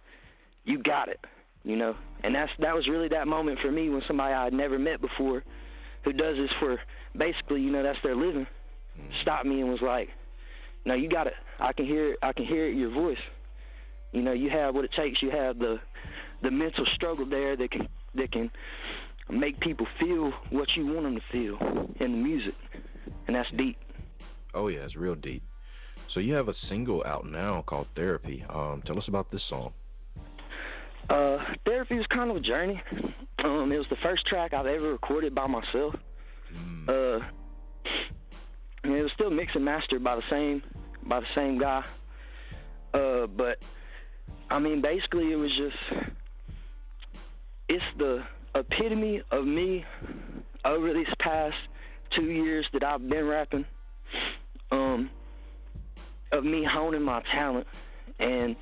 you 0.65 0.81
got 0.81 1.07
it. 1.07 1.19
You 1.63 1.77
know, 1.77 1.95
and 2.23 2.35
that's 2.35 2.51
that 2.59 2.75
was 2.75 2.87
really 2.87 3.07
that 3.09 3.27
moment 3.27 3.59
for 3.59 3.71
me 3.71 3.89
when 3.89 4.01
somebody 4.01 4.33
I 4.33 4.45
had 4.45 4.53
never 4.53 4.79
met 4.79 5.01
before, 5.01 5.43
who 6.03 6.13
does 6.13 6.37
this 6.37 6.51
for 6.59 6.79
basically, 7.15 7.61
you 7.61 7.71
know, 7.71 7.83
that's 7.83 8.01
their 8.01 8.15
living, 8.15 8.47
stopped 9.21 9.45
me 9.45 9.61
and 9.61 9.69
was 9.69 9.81
like, 9.81 10.09
"No, 10.85 10.93
you 10.93 11.09
got 11.09 11.27
it. 11.27 11.35
I 11.59 11.73
can 11.73 11.85
hear 11.85 12.13
it. 12.13 12.19
I 12.21 12.33
can 12.33 12.45
hear 12.45 12.65
it 12.65 12.75
your 12.75 12.89
voice. 12.89 13.21
You 14.11 14.21
know, 14.21 14.31
you 14.31 14.49
have 14.49 14.73
what 14.73 14.85
it 14.85 14.91
takes. 14.91 15.21
You 15.21 15.31
have 15.31 15.59
the 15.59 15.79
the 16.41 16.51
mental 16.51 16.85
struggle 16.85 17.25
there 17.25 17.55
that 17.55 17.71
can 17.71 17.87
that 18.15 18.31
can 18.31 18.51
make 19.29 19.59
people 19.59 19.87
feel 19.99 20.31
what 20.49 20.75
you 20.75 20.85
want 20.85 21.03
them 21.03 21.15
to 21.15 21.23
feel 21.31 21.57
in 21.99 22.11
the 22.11 22.17
music, 22.17 22.55
and 23.27 23.35
that's 23.35 23.51
deep. 23.51 23.77
Oh 24.53 24.67
yeah, 24.67 24.79
it's 24.79 24.95
real 24.95 25.15
deep. 25.15 25.43
So 26.07 26.19
you 26.19 26.33
have 26.35 26.47
a 26.47 26.55
single 26.55 27.03
out 27.05 27.25
now 27.25 27.63
called 27.63 27.87
Therapy. 27.95 28.45
Um, 28.49 28.81
tell 28.85 28.97
us 28.97 29.07
about 29.07 29.29
this 29.29 29.43
song. 29.43 29.73
Uh, 31.09 31.55
Therapy 31.65 31.95
was 31.95 32.07
kind 32.07 32.29
of 32.29 32.37
a 32.37 32.41
journey. 32.41 32.81
Um, 33.43 33.71
it 33.71 33.77
was 33.77 33.87
the 33.87 33.95
first 33.97 34.25
track 34.25 34.53
I've 34.53 34.65
ever 34.65 34.91
recorded 34.91 35.33
by 35.33 35.47
myself. 35.47 35.95
Mm. 36.53 36.89
Uh, 36.89 37.25
and 38.83 38.93
it 38.93 39.03
was 39.03 39.11
still 39.11 39.29
mixed 39.29 39.55
and 39.55 39.65
mastered 39.65 40.03
by 40.03 40.15
the 40.15 40.23
same 40.29 40.63
by 41.03 41.19
the 41.19 41.27
same 41.35 41.57
guy. 41.57 41.83
Uh, 42.93 43.27
but 43.27 43.59
I 44.49 44.59
mean, 44.59 44.81
basically, 44.81 45.31
it 45.31 45.35
was 45.35 45.51
just 45.55 45.77
it's 47.69 47.83
the 47.97 48.23
epitome 48.55 49.21
of 49.31 49.45
me 49.45 49.85
over 50.65 50.93
these 50.93 51.13
past 51.19 51.57
two 52.11 52.25
years 52.25 52.67
that 52.73 52.83
I've 52.83 53.07
been 53.07 53.27
rapping, 53.27 53.65
um, 54.71 55.09
of 56.31 56.43
me 56.43 56.63
honing 56.63 57.03
my 57.03 57.21
talent 57.31 57.67
and 58.19 58.55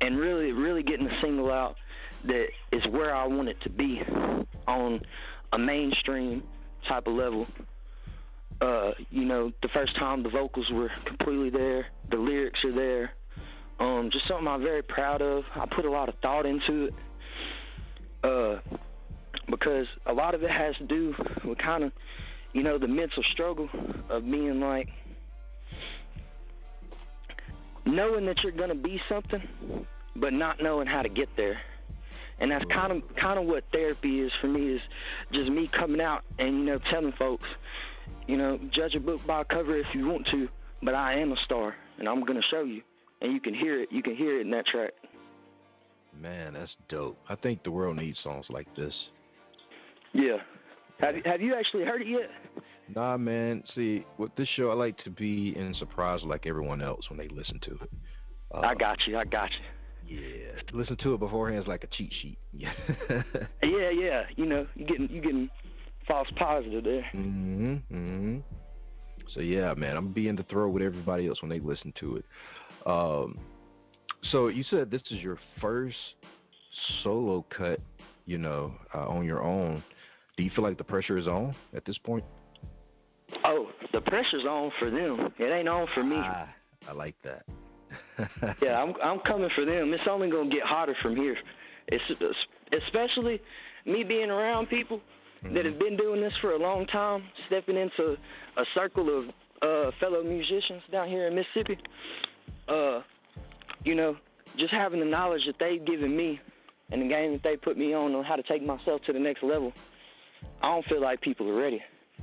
and 0.00 0.18
really 0.18 0.52
really 0.52 0.82
getting 0.82 1.06
the 1.06 1.20
single 1.20 1.50
out 1.50 1.76
that 2.24 2.48
is 2.70 2.86
where 2.86 3.14
I 3.14 3.26
want 3.26 3.48
it 3.48 3.60
to 3.62 3.70
be 3.70 4.02
on 4.66 5.00
a 5.52 5.58
mainstream 5.58 6.42
type 6.86 7.06
of 7.06 7.14
level. 7.14 7.46
Uh, 8.60 8.92
you 9.10 9.24
know, 9.24 9.52
the 9.62 9.68
first 9.68 9.96
time 9.96 10.22
the 10.22 10.28
vocals 10.28 10.70
were 10.70 10.90
completely 11.04 11.50
there, 11.50 11.86
the 12.10 12.16
lyrics 12.16 12.64
are 12.64 12.72
there. 12.72 13.12
Um, 13.80 14.10
just 14.10 14.28
something 14.28 14.46
I'm 14.46 14.62
very 14.62 14.82
proud 14.82 15.20
of. 15.20 15.44
I 15.56 15.66
put 15.66 15.84
a 15.84 15.90
lot 15.90 16.08
of 16.08 16.14
thought 16.22 16.46
into 16.46 16.84
it. 16.84 16.94
Uh, 18.22 18.60
because 19.50 19.88
a 20.06 20.12
lot 20.12 20.34
of 20.34 20.42
it 20.44 20.50
has 20.50 20.76
to 20.76 20.84
do 20.84 21.14
with 21.44 21.58
kind 21.58 21.82
of, 21.82 21.92
you 22.52 22.62
know, 22.62 22.78
the 22.78 22.86
mental 22.86 23.22
struggle 23.24 23.68
of 24.08 24.22
being 24.24 24.60
like 24.60 24.88
knowing 27.84 28.26
that 28.26 28.42
you're 28.44 28.52
gonna 28.52 28.74
be 28.74 29.00
something, 29.08 29.42
but 30.14 30.32
not 30.32 30.62
knowing 30.62 30.86
how 30.86 31.02
to 31.02 31.08
get 31.08 31.28
there. 31.36 31.58
And 32.38 32.50
that's 32.50 32.64
kind 32.66 32.92
of 32.92 33.16
kind 33.16 33.38
of 33.38 33.46
what 33.46 33.64
therapy 33.72 34.20
is 34.20 34.32
for 34.40 34.48
me 34.48 34.68
is 34.68 34.82
just 35.30 35.50
me 35.50 35.68
coming 35.68 36.00
out 36.00 36.24
and 36.38 36.58
you 36.58 36.64
know 36.64 36.78
telling 36.78 37.12
folks, 37.12 37.48
you 38.26 38.36
know, 38.36 38.58
judge 38.70 38.94
a 38.94 39.00
book 39.00 39.24
by 39.26 39.42
a 39.42 39.44
cover 39.44 39.76
if 39.76 39.94
you 39.94 40.08
want 40.08 40.26
to, 40.28 40.48
but 40.82 40.94
I 40.94 41.14
am 41.14 41.32
a 41.32 41.36
star 41.36 41.76
and 41.98 42.08
I'm 42.08 42.24
gonna 42.24 42.42
show 42.42 42.62
you, 42.62 42.82
and 43.20 43.32
you 43.32 43.40
can 43.40 43.54
hear 43.54 43.80
it. 43.80 43.92
You 43.92 44.02
can 44.02 44.16
hear 44.16 44.38
it 44.38 44.42
in 44.42 44.50
that 44.50 44.66
track. 44.66 44.92
Man, 46.20 46.54
that's 46.54 46.76
dope. 46.88 47.16
I 47.28 47.36
think 47.36 47.62
the 47.62 47.70
world 47.70 47.96
needs 47.96 48.20
songs 48.20 48.46
like 48.50 48.74
this. 48.74 49.08
Yeah, 50.12 50.38
Have 51.00 51.16
you, 51.16 51.22
have 51.24 51.40
you 51.40 51.54
actually 51.54 51.84
heard 51.84 52.02
it 52.02 52.06
yet? 52.06 52.30
Nah, 52.94 53.16
man. 53.16 53.64
See, 53.74 54.04
with 54.18 54.34
this 54.36 54.48
show, 54.48 54.70
I 54.70 54.74
like 54.74 55.02
to 55.04 55.10
be 55.10 55.56
in 55.56 55.72
surprise 55.74 56.22
like 56.22 56.46
everyone 56.46 56.82
else 56.82 57.08
when 57.08 57.18
they 57.18 57.28
listen 57.28 57.58
to 57.60 57.70
it. 57.82 57.90
Uh, 58.54 58.60
I 58.60 58.74
got 58.74 59.06
you. 59.06 59.16
I 59.16 59.24
got 59.24 59.50
you. 59.52 59.64
Yeah, 60.12 60.60
listen 60.72 60.96
to 60.98 61.14
it 61.14 61.20
beforehand 61.20 61.62
is 61.62 61.68
like 61.68 61.84
a 61.84 61.86
cheat 61.86 62.12
sheet. 62.20 62.38
Yeah. 62.52 62.72
yeah, 63.62 63.90
yeah. 63.90 64.24
You 64.36 64.46
know, 64.46 64.66
you 64.74 64.84
getting 64.84 65.08
you 65.08 65.20
getting 65.22 65.48
false 66.06 66.30
positive 66.36 66.84
there. 66.84 67.08
Mhm. 67.14 67.82
Mhm. 67.90 68.42
So 69.28 69.40
yeah, 69.40 69.72
man, 69.74 69.96
I'm 69.96 70.12
being 70.12 70.36
the 70.36 70.42
throw 70.44 70.68
with 70.68 70.82
everybody 70.82 71.26
else 71.28 71.40
when 71.40 71.48
they 71.48 71.60
listen 71.60 71.92
to 72.00 72.16
it. 72.16 72.24
Um, 72.86 73.38
so 74.24 74.48
you 74.48 74.62
said 74.64 74.90
this 74.90 75.02
is 75.10 75.22
your 75.22 75.38
first 75.60 75.96
solo 77.02 77.44
cut, 77.48 77.80
you 78.26 78.38
know, 78.38 78.74
uh, 78.94 79.06
on 79.08 79.24
your 79.24 79.42
own. 79.42 79.82
Do 80.36 80.42
you 80.42 80.50
feel 80.50 80.64
like 80.64 80.78
the 80.78 80.84
pressure 80.84 81.16
is 81.16 81.26
on 81.26 81.54
at 81.74 81.84
this 81.84 81.98
point? 81.98 82.24
Oh, 83.44 83.70
the 83.92 84.00
pressure's 84.00 84.44
on 84.44 84.70
for 84.78 84.90
them. 84.90 85.32
It 85.38 85.44
ain't 85.44 85.68
on 85.68 85.86
for 85.94 86.02
me. 86.02 86.16
Ah, 86.18 86.48
I 86.88 86.92
like 86.92 87.14
that. 87.24 87.44
yeah, 88.62 88.82
I'm 88.82 88.94
I'm 89.02 89.20
coming 89.20 89.50
for 89.54 89.64
them. 89.64 89.92
It's 89.92 90.06
only 90.06 90.30
gonna 90.30 90.50
get 90.50 90.62
hotter 90.62 90.94
from 91.00 91.16
here. 91.16 91.36
It's 91.88 92.04
especially 92.72 93.40
me 93.84 94.04
being 94.04 94.30
around 94.30 94.68
people 94.68 95.00
mm-hmm. 95.44 95.54
that 95.54 95.64
have 95.64 95.78
been 95.78 95.96
doing 95.96 96.20
this 96.20 96.36
for 96.40 96.52
a 96.52 96.58
long 96.58 96.86
time, 96.86 97.24
stepping 97.46 97.76
into 97.76 98.16
a 98.56 98.64
circle 98.74 99.18
of 99.18 99.28
uh, 99.62 99.90
fellow 99.98 100.22
musicians 100.22 100.82
down 100.90 101.08
here 101.08 101.26
in 101.26 101.34
Mississippi. 101.34 101.78
Uh, 102.68 103.00
you 103.84 103.94
know, 103.94 104.16
just 104.56 104.72
having 104.72 105.00
the 105.00 105.06
knowledge 105.06 105.46
that 105.46 105.58
they've 105.58 105.84
given 105.84 106.16
me 106.16 106.40
and 106.90 107.02
the 107.02 107.08
game 107.08 107.32
that 107.32 107.42
they 107.42 107.56
put 107.56 107.76
me 107.76 107.94
on 107.94 108.14
on 108.14 108.24
how 108.24 108.36
to 108.36 108.42
take 108.42 108.62
myself 108.62 109.02
to 109.02 109.12
the 109.12 109.18
next 109.18 109.42
level. 109.42 109.72
I 110.60 110.68
don't 110.68 110.84
feel 110.84 111.00
like 111.00 111.20
people 111.20 111.48
are 111.48 111.60
ready 111.60 111.82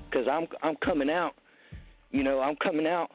because 0.10 0.28
I'm 0.28 0.48
I'm 0.62 0.76
coming 0.78 1.10
out. 1.10 1.36
You 2.12 2.24
know, 2.24 2.40
I'm 2.40 2.56
coming 2.56 2.88
out 2.88 3.12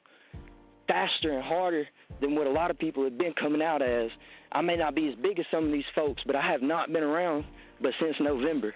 faster 0.86 1.32
and 1.32 1.42
harder 1.42 1.86
than 2.20 2.34
what 2.34 2.46
a 2.46 2.50
lot 2.50 2.70
of 2.70 2.78
people 2.78 3.04
have 3.04 3.18
been 3.18 3.32
coming 3.32 3.62
out 3.62 3.82
as. 3.82 4.10
I 4.52 4.60
may 4.60 4.76
not 4.76 4.94
be 4.94 5.08
as 5.08 5.14
big 5.16 5.38
as 5.38 5.46
some 5.50 5.64
of 5.66 5.72
these 5.72 5.84
folks, 5.94 6.22
but 6.24 6.36
I 6.36 6.42
have 6.42 6.62
not 6.62 6.92
been 6.92 7.02
around 7.02 7.44
but 7.80 7.92
since 8.00 8.18
November 8.20 8.74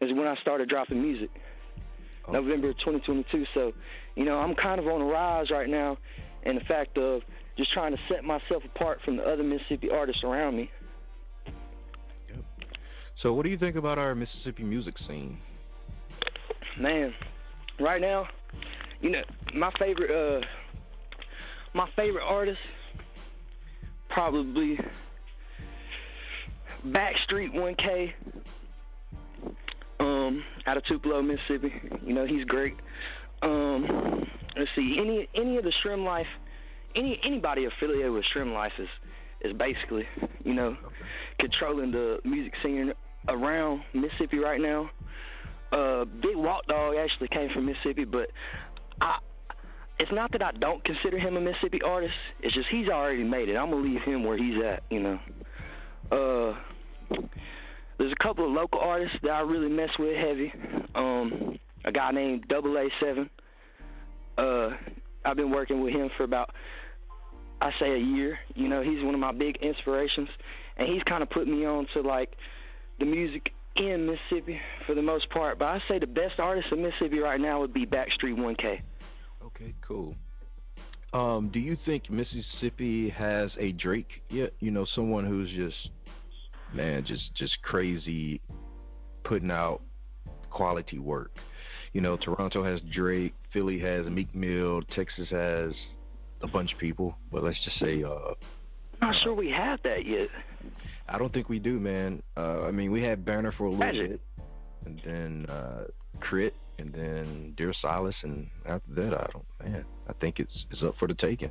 is 0.00 0.12
when 0.12 0.26
I 0.26 0.34
started 0.36 0.68
dropping 0.68 1.00
music. 1.02 1.30
Okay. 2.24 2.32
November 2.32 2.72
2022. 2.72 3.46
So, 3.54 3.72
you 4.16 4.24
know, 4.24 4.38
I'm 4.38 4.54
kind 4.54 4.78
of 4.78 4.86
on 4.86 5.00
a 5.00 5.04
rise 5.04 5.50
right 5.50 5.68
now 5.68 5.98
in 6.42 6.56
the 6.56 6.60
fact 6.62 6.98
of 6.98 7.22
just 7.56 7.70
trying 7.72 7.92
to 7.92 8.00
set 8.08 8.24
myself 8.24 8.62
apart 8.64 9.00
from 9.04 9.16
the 9.16 9.22
other 9.22 9.42
Mississippi 9.42 9.90
artists 9.90 10.24
around 10.24 10.56
me. 10.56 10.70
Yep. 12.28 12.44
So, 13.16 13.32
what 13.32 13.44
do 13.44 13.50
you 13.50 13.58
think 13.58 13.76
about 13.76 13.98
our 13.98 14.14
Mississippi 14.14 14.62
music 14.62 14.96
scene? 14.98 15.38
Man, 16.78 17.14
right 17.78 18.00
now, 18.00 18.28
you 19.00 19.10
know, 19.10 19.22
my 19.54 19.70
favorite 19.78 20.10
uh 20.10 20.46
my 21.74 21.88
favorite 21.96 22.24
artist 22.24 22.60
probably 24.08 24.78
Backstreet 26.86 27.54
1K 27.54 28.12
um, 30.00 30.44
out 30.66 30.76
of 30.76 30.84
Tupelo, 30.84 31.22
Mississippi. 31.22 31.72
You 32.04 32.14
know, 32.14 32.26
he's 32.26 32.44
great. 32.44 32.74
Um, 33.42 34.26
let's 34.56 34.70
see, 34.74 34.98
any 34.98 35.28
any 35.34 35.56
of 35.56 35.64
the 35.64 35.72
Shrim 35.82 36.04
Life, 36.04 36.26
any 36.94 37.20
anybody 37.22 37.66
affiliated 37.66 38.12
with 38.12 38.24
Shrim 38.24 38.52
Life 38.52 38.72
is 38.78 38.88
is 39.42 39.52
basically, 39.54 40.06
you 40.44 40.54
know, 40.54 40.76
controlling 41.38 41.92
the 41.92 42.20
music 42.24 42.54
scene 42.62 42.92
around 43.28 43.82
Mississippi 43.94 44.38
right 44.38 44.60
now. 44.60 44.90
Uh, 45.72 46.04
Big 46.04 46.36
Walk 46.36 46.66
Dog 46.66 46.96
actually 46.96 47.28
came 47.28 47.48
from 47.50 47.66
Mississippi, 47.66 48.04
but 48.04 48.30
I 49.00 49.18
it's 50.00 50.10
not 50.10 50.32
that 50.32 50.42
I 50.42 50.52
don't 50.52 50.82
consider 50.82 51.18
him 51.18 51.36
a 51.36 51.40
Mississippi 51.40 51.82
artist. 51.82 52.14
It's 52.40 52.54
just 52.54 52.68
he's 52.70 52.88
already 52.88 53.22
made 53.22 53.50
it. 53.50 53.56
I'm 53.56 53.70
gonna 53.70 53.82
leave 53.82 54.00
him 54.00 54.24
where 54.24 54.36
he's 54.36 54.60
at, 54.62 54.82
you 54.88 54.98
know. 54.98 55.20
Uh, 56.10 56.56
there's 57.98 58.10
a 58.10 58.16
couple 58.16 58.46
of 58.46 58.50
local 58.50 58.80
artists 58.80 59.18
that 59.22 59.30
I 59.30 59.40
really 59.42 59.68
mess 59.68 59.90
with 59.98 60.16
heavy. 60.16 60.54
Um, 60.94 61.58
a 61.84 61.92
guy 61.92 62.12
named 62.12 62.48
Double 62.48 62.78
A 62.78 62.88
Seven. 62.98 63.28
Uh, 64.38 64.70
I've 65.22 65.36
been 65.36 65.50
working 65.50 65.82
with 65.82 65.92
him 65.92 66.10
for 66.16 66.24
about, 66.24 66.50
I 67.60 67.70
say, 67.78 67.92
a 67.92 67.98
year. 67.98 68.38
You 68.54 68.68
know, 68.68 68.80
he's 68.80 69.04
one 69.04 69.12
of 69.12 69.20
my 69.20 69.32
big 69.32 69.58
inspirations, 69.58 70.30
and 70.78 70.88
he's 70.88 71.02
kind 71.02 71.22
of 71.22 71.28
put 71.28 71.46
me 71.46 71.66
on 71.66 71.86
to 71.92 72.00
like 72.00 72.36
the 73.00 73.04
music 73.04 73.52
in 73.76 74.06
Mississippi 74.06 74.62
for 74.86 74.94
the 74.94 75.02
most 75.02 75.28
part. 75.28 75.58
But 75.58 75.66
I 75.66 75.82
say 75.88 75.98
the 75.98 76.06
best 76.06 76.40
artist 76.40 76.72
in 76.72 76.82
Mississippi 76.82 77.18
right 77.18 77.40
now 77.40 77.60
would 77.60 77.74
be 77.74 77.84
Backstreet 77.84 78.34
1K. 78.34 78.80
Okay, 79.60 79.74
cool. 79.82 80.14
Um, 81.12 81.48
do 81.48 81.58
you 81.58 81.76
think 81.84 82.08
Mississippi 82.08 83.08
has 83.10 83.50
a 83.58 83.72
Drake 83.72 84.22
yet? 84.30 84.54
You 84.60 84.70
know, 84.70 84.84
someone 84.84 85.26
who's 85.26 85.50
just 85.50 85.90
man, 86.72 87.04
just 87.04 87.34
just 87.34 87.60
crazy 87.62 88.40
putting 89.24 89.50
out 89.50 89.82
quality 90.50 90.98
work. 90.98 91.36
You 91.92 92.00
know, 92.00 92.16
Toronto 92.16 92.62
has 92.62 92.80
Drake, 92.80 93.34
Philly 93.52 93.78
has 93.80 94.06
Meek 94.06 94.34
Mill, 94.34 94.82
Texas 94.82 95.28
has 95.30 95.74
a 96.42 96.46
bunch 96.46 96.72
of 96.72 96.78
people, 96.78 97.16
but 97.30 97.42
let's 97.42 97.62
just 97.64 97.78
say 97.78 98.02
uh 98.02 98.34
not 99.02 99.14
sure 99.14 99.34
we 99.34 99.50
have 99.50 99.82
that 99.82 100.06
yet. 100.06 100.28
I 101.08 101.18
don't 101.18 101.32
think 101.32 101.48
we 101.48 101.58
do, 101.58 101.80
man. 101.80 102.22
Uh, 102.36 102.62
I 102.62 102.70
mean, 102.70 102.92
we 102.92 103.02
had 103.02 103.24
Banner 103.24 103.50
for 103.50 103.64
a 103.64 103.70
little 103.70 103.84
Magic. 103.84 104.10
bit, 104.10 104.20
and 104.84 105.00
then 105.04 105.46
uh, 105.48 105.84
K.R.I.T., 106.20 106.54
and 106.80 106.92
then 106.92 107.54
Dear 107.56 107.72
Silas, 107.72 108.14
and 108.22 108.48
after 108.66 108.92
that, 108.94 109.14
I 109.14 109.26
don't. 109.32 109.44
Man, 109.62 109.84
I 110.08 110.12
think 110.14 110.40
it's 110.40 110.66
it's 110.70 110.82
up 110.82 110.96
for 110.98 111.06
the 111.06 111.14
taking. 111.14 111.50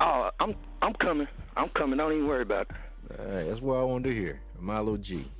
Oh, 0.00 0.30
I'm 0.40 0.54
I'm 0.82 0.94
coming. 0.94 1.28
I'm 1.56 1.68
coming. 1.70 1.98
Don't 1.98 2.12
even 2.12 2.26
worry 2.26 2.42
about 2.42 2.66
it. 2.70 3.18
All 3.18 3.26
right, 3.26 3.48
that's 3.48 3.60
what 3.60 3.76
I 3.76 3.82
wanted 3.82 4.08
to 4.10 4.14
hear. 4.14 4.40
Milo 4.58 4.96
G. 4.96 5.30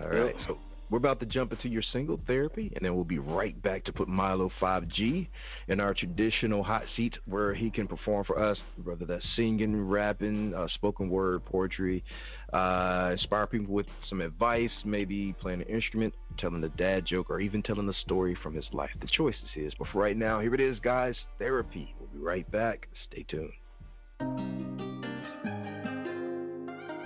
All 0.00 0.08
right, 0.08 0.34
so 0.46 0.58
we're 0.90 0.98
about 0.98 1.20
to 1.20 1.26
jump 1.26 1.52
into 1.52 1.68
your 1.68 1.82
single 1.82 2.20
therapy, 2.26 2.72
and 2.74 2.84
then 2.84 2.94
we'll 2.94 3.04
be 3.04 3.18
right 3.18 3.60
back 3.62 3.84
to 3.84 3.92
put 3.92 4.08
Milo 4.08 4.50
5G 4.60 5.28
in 5.68 5.80
our 5.80 5.94
traditional 5.94 6.62
hot 6.62 6.84
seat 6.96 7.18
where 7.26 7.54
he 7.54 7.70
can 7.70 7.86
perform 7.86 8.24
for 8.24 8.38
us, 8.38 8.58
whether 8.82 9.04
that's 9.04 9.26
singing, 9.36 9.86
rapping, 9.86 10.54
uh, 10.54 10.68
spoken 10.68 11.08
word, 11.08 11.44
poetry, 11.44 12.04
uh, 12.52 13.10
inspire 13.12 13.46
people 13.46 13.74
with 13.74 13.86
some 14.08 14.20
advice, 14.20 14.72
maybe 14.84 15.34
playing 15.40 15.60
an 15.60 15.68
instrument, 15.68 16.14
telling 16.38 16.62
a 16.64 16.68
dad 16.70 17.04
joke, 17.04 17.30
or 17.30 17.40
even 17.40 17.62
telling 17.62 17.88
a 17.88 17.94
story 17.94 18.34
from 18.42 18.54
his 18.54 18.66
life. 18.72 18.90
The 19.00 19.06
choice 19.06 19.36
is 19.44 19.50
his. 19.52 19.74
But 19.74 19.88
for 19.88 20.00
right 20.00 20.16
now, 20.16 20.40
here 20.40 20.54
it 20.54 20.60
is, 20.60 20.78
guys 20.80 21.16
therapy. 21.38 21.94
We'll 21.98 22.08
be 22.08 22.18
right 22.18 22.50
back. 22.50 22.88
Stay 23.08 23.24
tuned. 23.24 23.52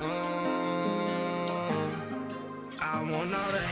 I 0.02 0.39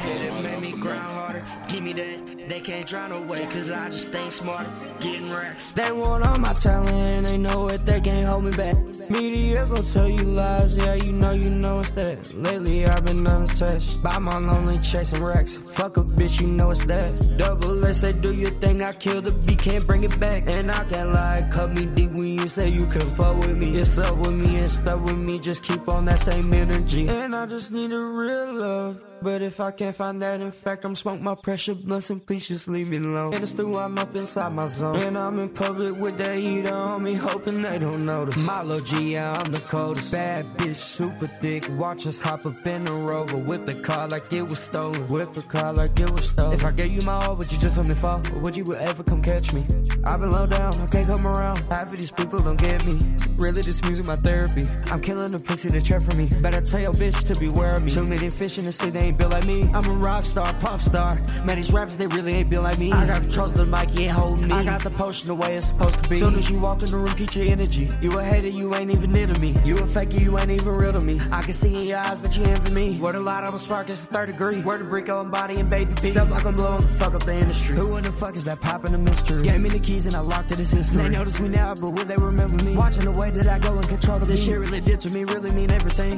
that 0.08 0.42
made 0.42 0.60
me 0.60 0.72
grind 0.78 1.00
harder. 1.00 1.44
Give 1.68 1.82
me 1.82 1.92
that, 1.92 2.48
they 2.48 2.60
can't 2.60 2.86
try 2.86 3.08
no 3.08 3.22
way, 3.22 3.44
cause 3.46 3.70
I 3.70 3.88
just 3.88 4.08
think 4.08 4.32
smarter. 4.32 4.70
Getting 5.00 5.30
racks. 5.30 5.72
They 5.72 5.92
want 5.92 6.24
all 6.24 6.38
my 6.38 6.54
talent 6.54 7.26
they 7.26 7.38
know 7.38 7.68
it, 7.68 7.84
they 7.84 8.00
can't 8.00 8.26
hold 8.26 8.44
me 8.44 8.50
back. 8.52 8.76
Media 9.10 9.64
gon' 9.66 9.84
tell 9.92 10.08
you 10.08 10.24
lies, 10.24 10.76
yeah, 10.76 10.94
you 10.94 11.12
know, 11.12 11.32
you 11.32 11.50
know 11.50 11.80
it's 11.80 11.90
that. 11.90 12.34
Lately 12.34 12.86
I've 12.86 13.04
been 13.04 13.26
unattached 13.26 14.02
by 14.02 14.18
my 14.18 14.38
lonely 14.38 14.78
chasing 14.78 15.22
racks. 15.22 15.70
Fuck 15.72 15.96
a 15.96 16.02
bitch, 16.02 16.40
you 16.40 16.48
know 16.48 16.70
it's 16.70 16.84
that. 16.84 17.36
Double 17.36 17.84
S, 17.86 18.00
say 18.00 18.12
do 18.12 18.34
your 18.34 18.50
thing, 18.62 18.82
I 18.82 18.92
kill 18.92 19.22
the 19.22 19.32
beat, 19.32 19.58
can't 19.58 19.86
bring 19.86 20.04
it 20.04 20.18
back. 20.20 20.48
And 20.48 20.70
I 20.70 20.84
can't 20.84 21.10
lie, 21.10 21.48
cut 21.50 21.70
me 21.76 21.86
deep 21.86 22.12
when 22.12 22.28
you 22.28 22.48
say 22.48 22.68
you 22.68 22.86
can 22.86 23.00
fuck 23.00 23.36
with 23.38 23.56
me. 23.56 23.78
It's 23.78 23.96
up 23.98 24.16
with 24.16 24.32
me 24.32 24.48
it's 24.58 24.74
stuck 24.74 25.02
with 25.02 25.16
me, 25.16 25.38
just 25.38 25.62
keep 25.62 25.88
on 25.88 26.04
that 26.06 26.18
same 26.18 26.52
energy. 26.52 27.08
And 27.08 27.34
I 27.34 27.46
just 27.46 27.70
need 27.70 27.92
a 27.92 28.00
real 28.00 28.54
love. 28.54 29.07
But 29.20 29.42
if 29.42 29.58
I 29.60 29.70
can't 29.72 29.96
find 29.96 30.22
that, 30.22 30.40
in 30.40 30.50
fact, 30.52 30.84
I'm 30.84 30.94
smoke 30.94 31.20
my 31.20 31.34
pressure 31.34 31.74
blunts 31.74 32.10
please 32.26 32.46
just 32.46 32.68
leave 32.68 32.88
me 32.88 32.98
alone. 32.98 33.34
And 33.34 33.42
it's 33.42 33.52
through, 33.52 33.76
I'm 33.76 33.98
up 33.98 34.14
inside 34.14 34.52
my 34.52 34.66
zone. 34.66 34.96
And 35.02 35.18
I'm 35.18 35.38
in 35.38 35.48
public 35.48 35.96
with 35.96 36.18
the 36.18 36.34
heat 36.34 36.70
on 36.70 37.02
me, 37.02 37.14
hoping 37.14 37.62
they 37.62 37.78
don't 37.78 38.06
notice. 38.06 38.36
Milo 38.36 38.80
G, 38.80 39.14
yeah, 39.14 39.32
I'm 39.32 39.52
the 39.52 39.66
coldest. 39.68 40.12
Bad 40.12 40.46
bitch, 40.56 40.76
super 40.76 41.26
thick. 41.26 41.66
Watch 41.70 42.06
us 42.06 42.18
hop 42.18 42.46
up 42.46 42.66
in 42.66 42.84
the 42.84 42.92
rover. 42.92 43.38
Whip 43.38 43.66
the 43.66 43.74
car 43.74 44.06
like 44.08 44.32
it 44.32 44.42
was 44.48 44.60
stolen. 44.60 45.08
Whip 45.08 45.34
the 45.34 45.42
car 45.42 45.72
like 45.72 45.98
it 45.98 46.10
was 46.10 46.30
stolen. 46.30 46.54
If 46.54 46.64
I 46.64 46.70
gave 46.70 46.92
you 46.92 47.02
my 47.02 47.14
all, 47.24 47.36
would 47.36 47.50
you 47.50 47.58
just 47.58 47.76
let 47.76 47.88
me 47.88 47.94
fall? 47.94 48.22
Or 48.34 48.38
would 48.40 48.56
you 48.56 48.74
ever 48.74 49.02
come 49.02 49.22
catch 49.22 49.52
me? 49.52 49.62
I've 50.04 50.20
been 50.20 50.30
low 50.30 50.46
down, 50.46 50.74
I 50.80 50.86
can't 50.86 51.06
come 51.06 51.26
around. 51.26 51.58
Half 51.70 51.92
of 51.92 51.98
these 51.98 52.10
people 52.10 52.38
don't 52.40 52.58
get 52.58 52.84
me. 52.86 52.98
Really, 53.36 53.62
this 53.62 53.82
music 53.84 54.06
my 54.06 54.16
therapy. 54.16 54.66
I'm 54.90 55.00
killing 55.00 55.30
the 55.30 55.38
pussy 55.38 55.68
to 55.68 55.80
check 55.80 56.02
for 56.02 56.14
me. 56.16 56.28
Better 56.40 56.60
tell 56.60 56.80
your 56.80 56.92
bitch 56.92 57.24
to 57.26 57.38
beware 57.38 57.74
of 57.74 57.84
me. 57.84 57.92
Too 57.92 58.04
many 58.04 58.30
fish 58.30 58.58
in 58.58 58.64
the 58.64 58.72
city, 58.72 58.90
they 58.90 59.00
ain't 59.00 59.18
built 59.18 59.32
like 59.32 59.46
me. 59.46 59.70
I'm 59.72 59.84
a 59.84 59.92
rock 59.92 60.24
star, 60.24 60.52
pop 60.54 60.80
star. 60.80 61.20
Man, 61.44 61.56
these 61.56 61.72
rappers, 61.72 61.96
they 61.96 62.06
really 62.08 62.34
ain't 62.34 62.50
built 62.50 62.64
like 62.64 62.78
me. 62.78 62.92
I 62.92 63.06
got 63.06 63.22
control 63.22 63.46
of 63.46 63.54
the 63.54 63.66
mic, 63.66 63.94
you 63.94 64.06
ain't 64.06 64.12
holding 64.12 64.48
me. 64.48 64.54
I 64.54 64.64
got 64.64 64.82
the 64.82 64.90
potion 64.90 65.28
the 65.28 65.34
way 65.34 65.56
it's 65.56 65.66
supposed 65.66 66.02
to 66.02 66.10
be. 66.10 66.20
Soon 66.20 66.34
as 66.34 66.50
you 66.50 66.58
walk 66.58 66.82
in 66.82 66.90
the 66.90 66.96
room, 66.96 67.14
get 67.16 67.36
your 67.36 67.44
energy. 67.44 67.88
You 68.00 68.18
a 68.18 68.24
hater, 68.24 68.48
you 68.48 68.74
ain't 68.74 68.90
even 68.90 69.12
near 69.12 69.26
to 69.26 69.40
me. 69.40 69.54
You 69.64 69.78
a 69.78 69.86
faker, 69.86 70.16
you 70.16 70.38
ain't 70.38 70.50
even 70.50 70.68
real 70.68 70.92
to 70.92 71.00
me. 71.00 71.20
I 71.30 71.42
can 71.42 71.52
see 71.52 71.74
in 71.74 71.84
your 71.84 71.98
eyes 71.98 72.22
that 72.22 72.36
you 72.36 72.42
envy 72.44 72.74
me. 72.74 72.98
Word 73.00 73.14
a 73.14 73.20
lot, 73.20 73.44
I'm 73.44 73.54
a 73.54 73.58
spark, 73.58 73.88
it's 73.88 73.98
the 73.98 74.06
third 74.06 74.26
degree. 74.26 74.62
Word 74.62 74.80
a 74.80 74.84
brick 74.84 75.08
on 75.10 75.30
body 75.30 75.60
and 75.60 75.70
baby 75.70 75.94
B. 76.02 76.10
Felt 76.10 76.30
like 76.30 76.44
I'm 76.44 76.56
blowing 76.56 76.82
the 76.82 76.88
fuck 76.94 77.14
up 77.14 77.24
the 77.24 77.34
industry. 77.34 77.76
Who 77.76 77.96
in 77.96 78.02
the 78.02 78.12
fuck 78.12 78.34
is 78.34 78.44
that 78.44 78.60
popping 78.60 78.94
a 78.94 78.98
mystery? 78.98 79.44
Gave 79.44 79.60
me 79.60 79.68
the 79.68 79.78
keys 79.88 80.04
and 80.04 80.14
I 80.14 80.20
locked 80.20 80.52
it 80.52 80.60
as 80.60 80.70
history. 80.70 81.02
They 81.02 81.08
notice 81.08 81.40
me 81.40 81.48
now, 81.48 81.74
but 81.74 81.90
will 81.92 82.04
they 82.04 82.16
remember 82.16 82.62
me? 82.62 82.76
Watching 82.76 83.04
the 83.04 83.12
way 83.12 83.30
that 83.30 83.48
I 83.48 83.58
go 83.58 83.72
and 83.74 83.88
control 83.88 84.18
the 84.18 84.26
This 84.26 84.44
shit 84.44 84.58
really 84.58 84.82
did 84.82 85.00
to 85.00 85.10
me, 85.10 85.24
really 85.24 85.50
mean 85.52 85.70
everything. 85.70 86.16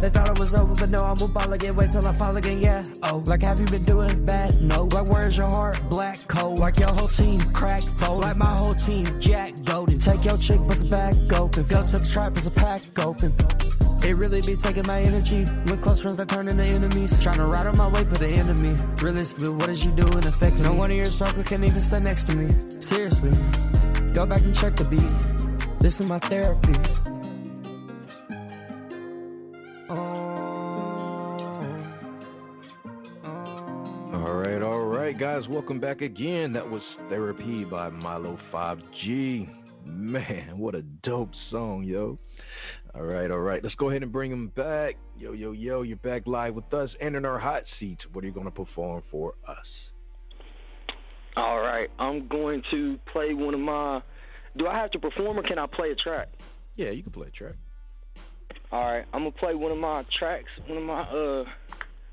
They 0.00 0.08
thought 0.08 0.30
it 0.30 0.38
was 0.38 0.54
over, 0.54 0.74
but 0.74 0.88
no, 0.88 1.04
I'm 1.04 1.20
a 1.20 1.28
ball 1.28 1.52
again. 1.52 1.76
Wait 1.76 1.90
till 1.90 2.06
I 2.06 2.14
fall 2.14 2.36
again, 2.36 2.62
yeah. 2.62 2.82
Oh, 3.02 3.22
like 3.26 3.42
have 3.42 3.60
you 3.60 3.66
been 3.66 3.84
doing 3.84 4.24
bad? 4.24 4.62
No. 4.62 4.84
Like 4.84 5.06
where's 5.06 5.36
your 5.36 5.48
heart? 5.48 5.78
Black 5.90 6.26
cold. 6.28 6.58
Like 6.60 6.78
your 6.78 6.88
whole 6.88 7.08
team 7.08 7.40
crack 7.52 7.82
fold. 7.82 8.22
Like 8.22 8.36
my 8.36 8.46
whole 8.46 8.74
team 8.74 9.04
Jack 9.20 9.50
Golden. 9.64 9.89
Take 10.20 10.32
your 10.32 10.38
chick, 10.38 10.60
bust 10.68 10.82
it 10.82 10.90
back 10.90 11.14
open. 11.32 11.64
Go 11.64 11.82
to 11.82 11.98
the 11.98 12.06
trap, 12.06 12.34
bust 12.34 12.46
a 12.46 12.50
pack 12.50 12.82
open. 12.98 13.34
It 14.06 14.14
really 14.18 14.42
be 14.42 14.54
taking 14.54 14.86
my 14.86 15.00
energy. 15.00 15.44
When 15.64 15.80
close 15.80 16.02
friends 16.02 16.18
that 16.18 16.28
turn 16.28 16.46
into 16.46 16.62
enemies. 16.62 17.22
Trying 17.22 17.36
to 17.36 17.46
ride 17.46 17.66
on 17.66 17.78
my 17.78 17.88
way, 17.88 18.04
put 18.04 18.20
an 18.20 18.30
enemy. 18.34 18.76
Realistically, 19.00 19.48
what 19.48 19.70
is 19.70 19.82
you 19.82 19.92
doing 19.92 20.18
affecting 20.18 20.64
no 20.64 20.72
me? 20.72 20.74
No 20.74 20.80
one 20.80 20.90
of 20.90 20.96
your 20.98 21.06
sparkle 21.06 21.42
can 21.42 21.64
even 21.64 21.80
stand 21.80 22.04
next 22.04 22.28
to 22.28 22.36
me. 22.36 22.50
Seriously. 22.68 23.30
Go 24.12 24.26
back 24.26 24.42
and 24.42 24.54
check 24.54 24.76
the 24.76 24.84
beat. 24.84 25.80
This 25.80 25.98
is 25.98 26.06
my 26.06 26.18
therapy. 26.18 26.74
Oh. 29.88 29.94
All 34.12 34.34
right, 34.34 34.60
all 34.60 34.84
right, 34.84 35.16
guys, 35.16 35.48
welcome 35.48 35.80
back 35.80 36.02
again. 36.02 36.52
That 36.52 36.70
was 36.70 36.82
Therapy 37.08 37.64
by 37.64 37.88
Milo 37.88 38.38
5G. 38.52 39.59
Man, 39.84 40.58
what 40.58 40.74
a 40.74 40.82
dope 40.82 41.32
song, 41.50 41.84
yo. 41.84 42.18
All 42.94 43.02
right, 43.02 43.30
all 43.30 43.38
right, 43.38 43.62
let's 43.62 43.74
go 43.74 43.90
ahead 43.90 44.02
and 44.02 44.12
bring 44.12 44.30
him 44.30 44.48
back. 44.48 44.96
Yo, 45.18 45.32
yo, 45.32 45.52
yo, 45.52 45.82
you're 45.82 45.96
back 45.98 46.26
live 46.26 46.54
with 46.54 46.72
us 46.74 46.94
and 47.00 47.16
in 47.16 47.24
our 47.24 47.38
hot 47.38 47.64
seat. 47.78 47.98
What 48.12 48.24
are 48.24 48.26
you 48.26 48.32
going 48.32 48.46
to 48.46 48.52
perform 48.52 49.02
for 49.10 49.34
us? 49.46 49.66
All 51.36 51.60
right, 51.60 51.90
I'm 51.98 52.26
going 52.28 52.62
to 52.70 52.98
play 53.06 53.34
one 53.34 53.54
of 53.54 53.60
my. 53.60 54.02
Do 54.56 54.66
I 54.66 54.76
have 54.76 54.90
to 54.92 54.98
perform 54.98 55.38
or 55.38 55.42
can 55.42 55.58
I 55.58 55.66
play 55.66 55.92
a 55.92 55.94
track? 55.94 56.28
Yeah, 56.76 56.90
you 56.90 57.02
can 57.02 57.12
play 57.12 57.28
a 57.28 57.30
track. 57.30 57.54
All 58.72 58.82
right, 58.82 59.04
I'm 59.12 59.20
gonna 59.20 59.32
play 59.32 59.54
one 59.54 59.72
of 59.72 59.78
my 59.78 60.04
tracks, 60.10 60.50
one 60.66 60.78
of 60.78 60.84
my 60.84 61.00
uh, 61.02 61.44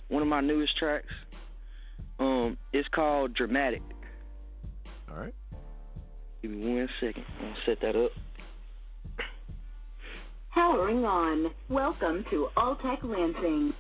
one 0.08 0.22
of 0.22 0.28
my 0.28 0.42
newest 0.42 0.76
tracks. 0.78 1.14
Um, 2.20 2.58
it's 2.74 2.88
called 2.88 3.34
Dramatic. 3.34 3.82
All 5.10 5.18
right. 5.18 5.34
Give 6.42 6.52
me 6.52 6.76
one 6.76 6.90
second. 7.00 7.26
I'll 7.42 7.56
set 7.66 7.82
that 7.82 7.96
up. 7.96 8.12
Powering 10.54 11.06
on. 11.06 11.52
Welcome 11.70 12.26
to 12.30 12.50
Alltech 12.58 13.04
Lansing. 13.04 13.74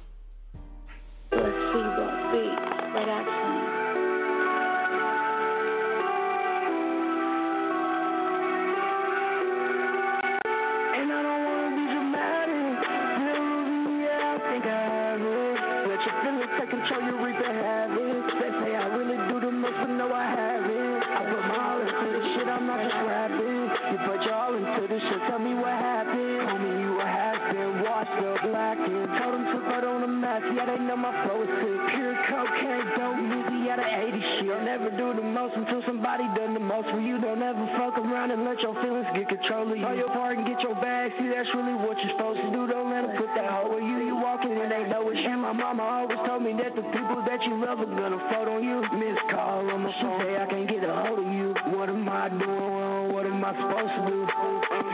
Mama 46.17 46.27
told 46.27 46.43
me 46.43 46.53
that 46.53 46.75
the 46.75 46.82
people 46.82 47.21
that 47.25 47.43
you 47.45 47.63
love 47.63 47.80
are 47.80 47.86
gonna 47.86 48.19
fold 48.32 48.47
on 48.47 48.63
you. 48.63 48.82
Miss 48.97 49.17
call 49.30 49.69
on 49.69 49.84
my 49.84 49.93
phone, 50.01 50.21
say 50.21 50.41
I 50.41 50.45
can't 50.45 50.67
get 50.67 50.84
a 50.84 50.93
hold 50.93 51.19
of 51.19 51.34
you. 51.34 51.53
What 51.75 51.89
am 51.89 52.08
I 52.10 52.30
doing 52.30 52.49
wrong? 52.49 53.13
What 53.13 53.25
am 53.25 53.43
I 53.43 53.53
supposed 53.53 53.93
to 53.95 54.03
do? 54.08 54.27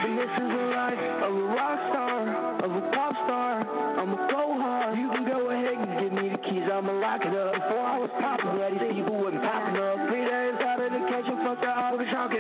And 0.04 0.18
this 0.18 0.32
is 0.32 0.52
a 0.54 0.66
life 0.76 1.00
of 1.24 1.36
a 1.36 1.42
rock 1.56 1.80
star, 1.90 2.64
of 2.64 2.72
a 2.72 2.82
pop 2.92 3.16
star. 3.26 3.68
I'ma 4.00 4.28
go 4.30 4.60
hard. 4.60 4.98
You 4.98 5.10
can 5.10 5.26
go 5.26 5.50
ahead 5.50 5.74
and 5.74 6.00
give 6.00 6.12
me 6.12 6.30
the 6.30 6.38
keys. 6.38 6.64
I'ma 6.72 6.92
lock 6.94 7.22
it 7.26 7.34
up. 7.34 7.54
Before 7.54 7.80
I 7.80 7.98
was 8.00 8.10
popular, 8.20 8.72
these 8.72 8.94
people 8.94 9.16
wasn't 9.16 9.44
popping 9.44 9.78
up. 9.78 10.10
Three 10.10 10.26
days 10.26 10.56
out 10.60 10.82
of 10.82 10.92
the 10.92 11.00
kitchen, 11.08 11.38
fuck 11.44 11.62
the 11.62 11.72
all 11.72 11.98
the 11.98 12.06
chalk 12.06 12.33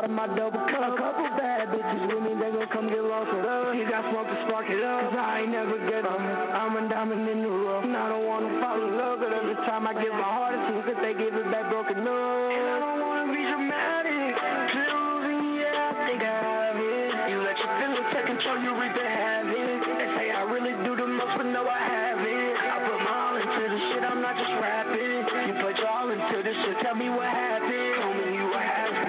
inside 0.00 0.04
of 0.04 0.10
my 0.10 0.26
double 0.36 0.60
cup. 0.68 0.94
A 0.94 0.96
couple 0.96 1.24
bad 1.36 1.68
bitches 1.68 2.06
with 2.08 2.22
me, 2.22 2.34
they 2.40 2.50
gon' 2.50 2.68
come 2.68 2.88
get 2.88 3.04
lost 3.04 3.30
us. 3.30 3.76
You 3.76 3.88
got 3.88 4.08
smoke 4.10 4.28
to 4.28 4.46
spark 4.46 4.70
it 4.70 4.82
up, 4.82 5.10
'cause 5.10 5.18
I 5.18 5.40
ain't 5.40 5.50
never 5.50 5.78
get 5.78 6.04
up. 6.04 6.20
I'm 6.20 6.76
a 6.76 6.88
diamond 6.88 7.28
in 7.28 7.42
the 7.42 7.48
rough, 7.48 7.84
and 7.84 7.96
I 7.96 8.08
don't 8.08 8.26
wanna 8.26 8.60
fall 8.60 8.82
in 8.82 8.96
love, 8.96 9.20
but 9.20 9.32
every 9.32 9.54
time 9.66 9.86
I 9.86 9.94
give 9.94 10.12
my 10.12 10.22
heart, 10.22 10.54
it 10.54 10.60
seems 10.68 10.84
that 10.86 11.02
they 11.02 11.14
give 11.14 11.34
it 11.34 11.50
back 11.50 11.68
broken 11.68 11.98
up. 11.98 12.06
And 12.06 12.68
I 12.68 12.78
don't 12.78 13.00
wanna 13.00 13.32
be 13.32 13.42
dramatic, 13.44 14.38
feeling, 14.72 15.54
yeah, 15.60 15.90
I 15.90 16.06
think 16.06 16.22
I 16.22 16.34
have 16.48 16.76
it. 16.76 17.30
You 17.30 17.38
let 17.42 17.58
your 17.58 17.72
feelings 17.78 18.06
take 18.12 18.26
control, 18.26 18.58
you 18.58 18.72
reap 18.74 18.94
the 18.94 19.04
habit. 19.04 19.84
They 19.98 20.08
say 20.16 20.30
I 20.30 20.42
really 20.44 20.72
do 20.84 20.96
the 20.96 21.06
most, 21.06 21.36
but 21.36 21.46
no, 21.46 21.68
I 21.68 21.78
haven't. 21.78 22.56
I 22.56 22.78
put 22.88 23.00
my 23.00 23.12
all 23.24 23.36
into 23.36 23.68
this 23.68 23.82
shit, 23.92 24.04
I'm 24.04 24.20
not 24.22 24.36
just 24.36 24.52
rapping. 24.60 25.26
You 25.48 25.54
put 25.62 25.76
your 25.78 25.88
all 25.88 26.10
into 26.10 26.42
this 26.42 26.56
shit, 26.56 26.78
tell 26.80 26.94
me 26.94 27.10
what 27.10 27.26
happened. 27.28 28.19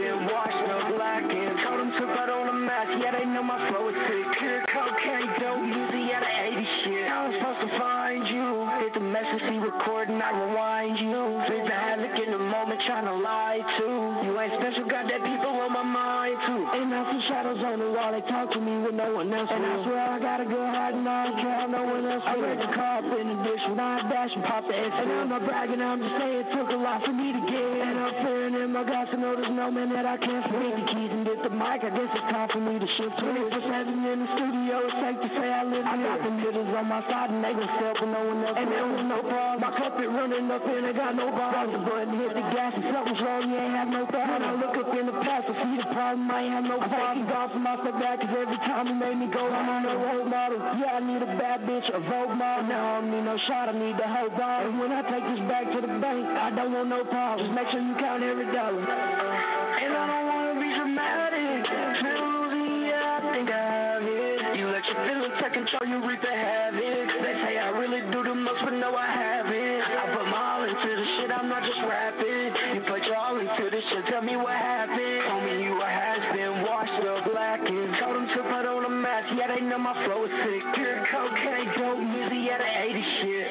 Been 0.02 0.26
washed 0.26 0.66
up 0.66 0.96
blackened. 0.96 1.60
Told 1.62 1.80
them 1.80 1.92
to 1.94 2.06
put 2.18 2.30
on 2.30 2.50
a 2.50 2.54
mask, 2.54 2.90
yeah, 2.98 3.12
they 3.12 3.26
know 3.26 3.44
my 3.44 3.58
flow 3.70 3.90
is 3.90 3.96
sick. 4.10 4.26
Pure 4.40 4.66
cocaine, 4.74 5.30
dope 5.40 5.62
the 5.92 6.02
80 6.42 6.66
shit. 6.84 7.06
I 7.06 7.28
was 7.28 7.36
supposed 7.38 7.62
to 7.70 7.72
find 7.78 8.26
you. 8.28 8.66
Hit 8.82 8.94
the 8.94 9.06
message, 9.06 9.42
see 9.46 9.62
recording, 9.62 10.22
I 10.22 10.34
rewind 10.34 10.98
you. 10.98 11.38
I 11.38 11.94
had 11.94 12.02
look 12.02 12.18
in 12.18 12.32
the 12.34 12.42
moment, 12.42 12.82
trying 12.86 13.06
to 13.06 13.14
lie 13.14 13.62
to. 13.62 13.88
You 14.26 14.34
ain't 14.42 14.54
special, 14.58 14.90
got 14.90 15.06
that 15.06 15.22
people 15.22 15.54
on 15.54 15.72
my 15.74 15.86
mind 15.86 16.38
too. 16.50 16.62
And 16.66 16.94
I 16.94 17.02
see 17.14 17.22
shadows 17.30 17.62
on 17.62 17.80
the 17.80 17.90
wall, 17.94 18.12
they 18.12 18.26
talk 18.26 18.52
to 18.54 18.60
me 18.60 18.82
with 18.82 18.96
no 18.96 19.22
one 19.22 19.34
else. 19.34 19.50
And 19.54 19.66
I 19.66 19.84
swear 19.86 20.02
I 20.02 20.20
got 20.20 20.42
a 20.42 20.46
good 20.46 20.70
heart 20.74 20.94
and 20.96 21.08
I 21.08 21.30
don't 21.30 21.38
care 21.42 21.56
how 21.62 21.68
no 21.68 21.84
one 21.86 22.06
else. 22.06 22.24
I 22.26 22.36
read 22.42 22.60
the 22.60 22.70
car 22.74 23.06
up 23.06 23.06
in 23.06 23.26
the 23.30 23.38
dish 23.46 23.64
when 23.70 23.80
I 23.80 24.02
dash 24.10 24.34
and 24.34 24.44
pop 24.44 24.66
the 24.66 24.74
X. 24.74 24.92
And 24.98 25.12
I'm 25.12 25.30
not 25.30 25.46
bragging, 25.46 25.82
I'm 25.82 26.02
just 26.02 26.16
saying 26.18 26.42
it 26.42 26.50
took 26.58 26.70
a 26.70 26.80
lot 26.80 27.06
for 27.06 27.14
me 27.14 27.34
to 27.34 27.42
get. 27.46 27.86
And 27.86 28.00
I'm 28.00 28.14
fearing 28.26 28.56
in 28.56 28.74
my 28.74 28.84
glass 28.84 29.10
to 29.12 29.18
know 29.18 29.36
there's 29.36 29.54
no 29.54 29.70
man 29.70 29.91
that 29.94 30.06
I 30.06 30.18
can't 30.18 30.46
speak 30.46 30.74
the 30.76 30.86
keys 30.92 31.12
and 31.12 31.26
get 31.26 31.44
the 31.44 31.50
mic. 31.50 31.84
I 31.84 31.92
guess 31.92 32.12
it's 32.12 32.28
time 32.32 32.50
for 32.50 32.60
me 32.60 32.80
to 32.80 32.88
shift 32.88 33.16
to 33.20 33.28
it. 33.32 33.52
Just 33.52 33.68
having 33.68 34.04
in 34.04 34.20
the 34.24 34.30
studio, 34.36 34.88
it's 34.88 34.98
safe 35.00 35.20
to 35.22 35.30
say 35.36 35.48
I 35.52 35.64
live 35.64 35.86
I 35.86 35.96
got 35.98 36.20
the 36.24 36.32
hitters 36.42 36.72
on 36.76 36.86
my 36.88 37.02
side 37.08 37.30
and 37.30 37.44
they 37.44 37.54
gon' 37.54 37.72
sell 37.80 37.96
for 38.00 38.08
no 38.08 38.22
one 38.24 38.44
else. 38.46 38.58
And 38.58 38.72
there 38.72 38.88
was 38.88 39.04
no 39.06 39.20
problem. 39.22 39.62
My 39.62 39.72
cup 39.78 40.00
it 40.00 40.10
running 40.10 40.52
up 40.52 40.64
and 40.66 40.86
I 40.86 40.94
got 40.94 41.16
no 41.16 41.32
bar. 41.32 41.52
Press 41.52 41.72
the 41.72 41.82
button, 41.84 42.14
hit 42.18 42.34
the 42.34 42.46
gas, 42.56 42.74
and 42.76 42.86
something's 42.92 43.22
wrong, 43.22 43.50
you 43.50 43.58
ain't 43.58 43.76
have 43.76 43.92
no 43.92 44.04
thought. 44.08 44.28
When 44.32 44.44
I 44.44 44.54
look 44.56 44.76
up 44.78 44.90
in 44.96 45.06
the 45.06 45.18
past, 45.24 45.46
I 45.50 45.54
see 45.62 45.76
the 45.78 45.90
problem, 45.92 46.32
I 46.32 46.42
ain't 46.42 46.54
have 46.54 46.68
no 46.68 46.80
problem. 46.80 47.28
God 47.28 47.52
for 47.52 47.60
my 47.60 47.76
cause 47.78 48.34
every 48.34 48.60
time 48.66 48.88
he 48.88 48.94
made 48.94 49.18
me 49.18 49.28
go, 49.28 49.44
I'm 49.48 49.70
on 49.70 49.86
a 49.86 49.96
role 49.98 50.26
model. 50.26 50.60
Yeah, 50.80 50.98
I 50.98 51.00
need 51.00 51.22
a 51.22 51.32
bad 51.38 51.62
bitch, 51.68 51.88
a 51.90 52.00
Vogue 52.00 52.38
model. 52.38 52.68
Now 52.68 52.98
I 52.98 53.02
don't 53.02 53.12
need 53.12 53.26
no 53.26 53.38
shot, 53.48 53.70
I 53.70 53.74
need 53.74 53.98
the 53.98 54.08
whole 54.08 54.30
bottle. 54.30 54.70
And 54.70 54.80
when 54.80 54.92
I 54.92 55.02
take 55.04 55.26
this 55.30 55.40
back 55.48 55.72
to 55.72 55.82
the 55.82 55.94
bank, 56.00 56.26
I 56.26 56.50
don't 56.52 56.74
want 56.74 56.90
no 56.90 57.04
problem. 57.06 57.48
Just 57.48 57.56
make 57.56 57.68
sure 57.70 57.82
you 57.82 57.96
count 57.96 58.24
every 58.24 58.46
dollar. 58.52 59.61
And 59.80 59.94
I 59.96 60.04
don't 60.08 60.28
wanna 60.28 60.56
be 60.60 60.70
dramatic. 60.76 61.64
Yeah, 61.72 63.20
I 63.20 63.32
think 63.32 63.50
I 63.50 63.62
have 63.62 64.04
it. 64.04 64.60
You 64.60 64.68
let 64.68 64.84
your 64.86 65.00
feelings 65.08 65.34
take 65.40 65.54
control, 65.54 65.88
you 65.88 66.04
reap 66.08 66.22
the 66.22 66.34
havoc. 66.34 66.82
They 66.82 67.36
say 67.46 67.58
I 67.58 67.70
really 67.80 68.02
do 68.12 68.24
the 68.24 68.36
most, 68.36 68.62
but 68.64 68.74
no, 68.74 68.96
I 68.96 69.08
haven't. 69.08 69.82
I 69.82 70.16
put 70.16 70.26
my 70.28 70.38
all 70.38 70.64
into 70.64 70.90
the 70.96 71.06
shit, 71.18 71.32
I'm 71.32 71.48
not 71.48 71.64
just 71.64 71.80
rapping. 71.88 72.76
You 72.76 72.82
put 72.88 73.04
your 73.06 73.16
all 73.16 73.40
into 73.40 73.70
this 73.70 73.84
shit, 73.90 74.06
tell 74.08 74.22
me 74.22 74.36
what 74.36 74.54
happened. 74.54 75.24
Told 75.28 75.44
me 75.46 75.64
you 75.64 75.80
a 75.82 75.86
has 75.86 76.36
been 76.36 76.64
washed 76.64 77.02
up 77.06 77.32
blackened. 77.32 77.96
Told 78.00 78.16
them 78.16 78.28
to 78.28 78.42
put 78.44 78.66
on 78.66 78.86
a 78.86 78.90
mask, 78.90 79.34
yeah, 79.38 79.48
they 79.48 79.62
know 79.62 79.78
my 79.78 79.94
flow 80.06 80.26
is 80.26 80.32
sick. 80.44 80.64
Pure 80.76 81.08
cocaine, 81.12 81.72
dope 81.78 82.00
music, 82.00 82.42
yeah, 82.44 82.58
the 82.58 82.70
80 82.92 83.04
shit. 83.22 83.48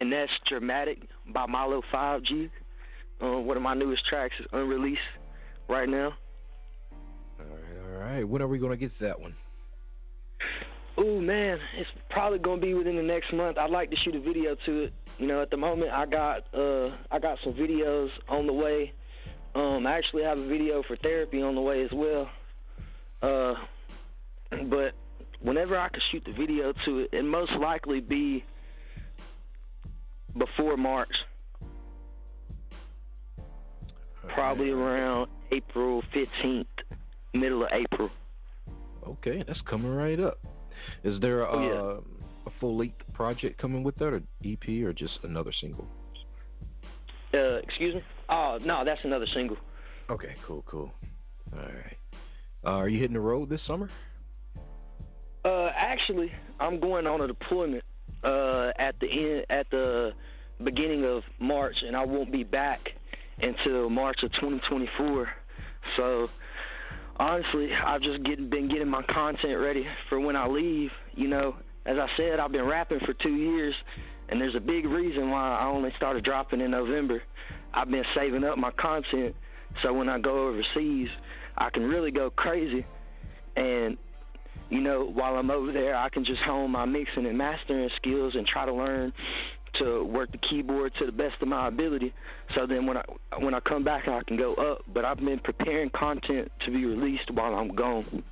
And 0.00 0.12
that's 0.12 0.32
Dramatic 0.46 1.08
by 1.32 1.46
Milo 1.46 1.82
5G. 1.92 2.50
Uh, 3.22 3.38
one 3.40 3.56
of 3.56 3.62
my 3.62 3.74
newest 3.74 4.04
tracks 4.06 4.34
is 4.40 4.46
unreleased 4.52 5.02
right 5.68 5.88
now. 5.88 6.14
All 7.38 7.46
right, 7.46 7.94
all 7.94 8.00
right. 8.00 8.28
When 8.28 8.42
are 8.42 8.48
we 8.48 8.58
gonna 8.58 8.76
get 8.76 8.96
to 8.98 9.04
that 9.04 9.20
one? 9.20 9.34
Ooh 10.98 11.20
man, 11.20 11.58
it's 11.76 11.90
probably 12.10 12.38
gonna 12.38 12.60
be 12.60 12.74
within 12.74 12.96
the 12.96 13.02
next 13.02 13.32
month. 13.32 13.56
I'd 13.56 13.70
like 13.70 13.90
to 13.90 13.96
shoot 13.96 14.14
a 14.14 14.20
video 14.20 14.54
to 14.66 14.84
it. 14.84 14.92
You 15.18 15.26
know, 15.26 15.40
at 15.40 15.50
the 15.50 15.56
moment 15.56 15.92
I 15.92 16.04
got 16.06 16.52
uh 16.54 16.90
I 17.10 17.18
got 17.18 17.38
some 17.42 17.54
videos 17.54 18.10
on 18.28 18.46
the 18.46 18.52
way. 18.52 18.92
Um 19.54 19.86
I 19.86 19.92
actually 19.92 20.24
have 20.24 20.38
a 20.38 20.46
video 20.46 20.82
for 20.82 20.96
therapy 20.96 21.42
on 21.42 21.54
the 21.54 21.60
way 21.60 21.82
as 21.82 21.92
well. 21.92 22.28
Uh 23.22 23.54
but 24.64 24.94
whenever 25.40 25.78
I 25.78 25.88
can 25.88 26.02
shoot 26.10 26.24
the 26.24 26.32
video 26.32 26.72
to 26.84 26.98
it, 27.00 27.10
it 27.12 27.24
most 27.24 27.52
likely 27.52 28.00
be 28.00 28.44
before 30.36 30.76
March. 30.76 31.24
Probably 34.28 34.70
around 34.70 35.28
April 35.50 36.02
15th, 36.14 36.66
middle 37.34 37.64
of 37.64 37.70
April. 37.72 38.10
Okay, 39.06 39.42
that's 39.46 39.60
coming 39.62 39.90
right 39.94 40.20
up. 40.20 40.38
Is 41.04 41.18
there 41.20 41.42
a, 41.42 41.48
Oh, 41.50 41.62
yeah. 41.62 42.00
a 42.46 42.50
full 42.60 42.76
length 42.76 43.02
project 43.12 43.58
coming 43.60 43.82
with 43.82 43.96
that, 43.96 44.12
or 44.12 44.22
EP, 44.44 44.68
or 44.84 44.92
just 44.92 45.18
another 45.24 45.52
single? 45.52 45.86
Uh, 47.32 47.60
excuse 47.62 47.94
me? 47.94 48.02
Oh, 48.28 48.58
no, 48.64 48.84
that's 48.84 49.04
another 49.04 49.26
single. 49.26 49.56
Okay, 50.10 50.34
cool, 50.46 50.62
cool. 50.66 50.92
All 51.52 51.58
right. 51.60 51.96
Uh, 52.64 52.76
are 52.76 52.88
you 52.88 52.98
hitting 52.98 53.14
the 53.14 53.20
road 53.20 53.48
this 53.48 53.62
summer? 53.66 53.88
Uh, 55.44 55.70
actually, 55.74 56.30
I'm 56.58 56.78
going 56.80 57.06
on 57.06 57.22
a 57.22 57.26
deployment 57.26 57.82
uh, 58.22 58.72
at 58.78 58.98
the 59.00 59.08
end, 59.10 59.46
at 59.48 59.70
the 59.70 60.12
beginning 60.62 61.04
of 61.04 61.22
March, 61.38 61.82
and 61.82 61.96
I 61.96 62.04
won't 62.04 62.30
be 62.30 62.44
back 62.44 62.92
until 63.42 63.90
March 63.90 64.22
of 64.22 64.32
2024. 64.32 65.28
So, 65.96 66.30
honestly, 67.16 67.72
I've 67.72 68.02
just 68.02 68.22
been 68.22 68.68
getting 68.68 68.88
my 68.88 69.02
content 69.02 69.58
ready 69.58 69.86
for 70.08 70.20
when 70.20 70.36
I 70.36 70.46
leave. 70.46 70.92
You 71.14 71.28
know, 71.28 71.56
as 71.86 71.98
I 71.98 72.08
said, 72.16 72.40
I've 72.40 72.52
been 72.52 72.66
rapping 72.66 73.00
for 73.00 73.12
two 73.14 73.34
years, 73.34 73.74
and 74.28 74.40
there's 74.40 74.54
a 74.54 74.60
big 74.60 74.84
reason 74.84 75.30
why 75.30 75.56
I 75.56 75.66
only 75.66 75.92
started 75.96 76.24
dropping 76.24 76.60
in 76.60 76.70
November. 76.70 77.22
I've 77.72 77.90
been 77.90 78.04
saving 78.14 78.44
up 78.44 78.58
my 78.58 78.70
content 78.72 79.34
so 79.82 79.92
when 79.92 80.08
I 80.08 80.18
go 80.18 80.48
overseas, 80.48 81.08
I 81.56 81.70
can 81.70 81.88
really 81.88 82.10
go 82.10 82.30
crazy. 82.30 82.84
And 83.56 83.96
you 84.68 84.80
know, 84.80 85.04
while 85.04 85.36
I'm 85.36 85.50
over 85.50 85.72
there, 85.72 85.96
I 85.96 86.08
can 86.08 86.24
just 86.24 86.42
hone 86.42 86.70
my 86.70 86.84
mixing 86.84 87.26
and 87.26 87.36
mastering 87.36 87.90
skills 87.96 88.36
and 88.36 88.46
try 88.46 88.66
to 88.66 88.72
learn 88.72 89.12
to 89.74 90.04
work 90.04 90.32
the 90.32 90.38
keyboard 90.38 90.94
to 90.98 91.06
the 91.06 91.12
best 91.12 91.36
of 91.40 91.48
my 91.48 91.68
ability. 91.68 92.12
So 92.54 92.66
then 92.66 92.86
when 92.86 92.96
I 92.96 93.04
when 93.38 93.54
I 93.54 93.60
come 93.60 93.84
back, 93.84 94.08
I 94.08 94.22
can 94.22 94.36
go 94.36 94.54
up. 94.54 94.82
But 94.92 95.04
I've 95.04 95.18
been 95.18 95.38
preparing 95.38 95.90
content 95.90 96.50
to 96.64 96.70
be 96.70 96.84
released 96.84 97.30
while 97.30 97.54
I'm 97.54 97.74
gone. 97.74 98.22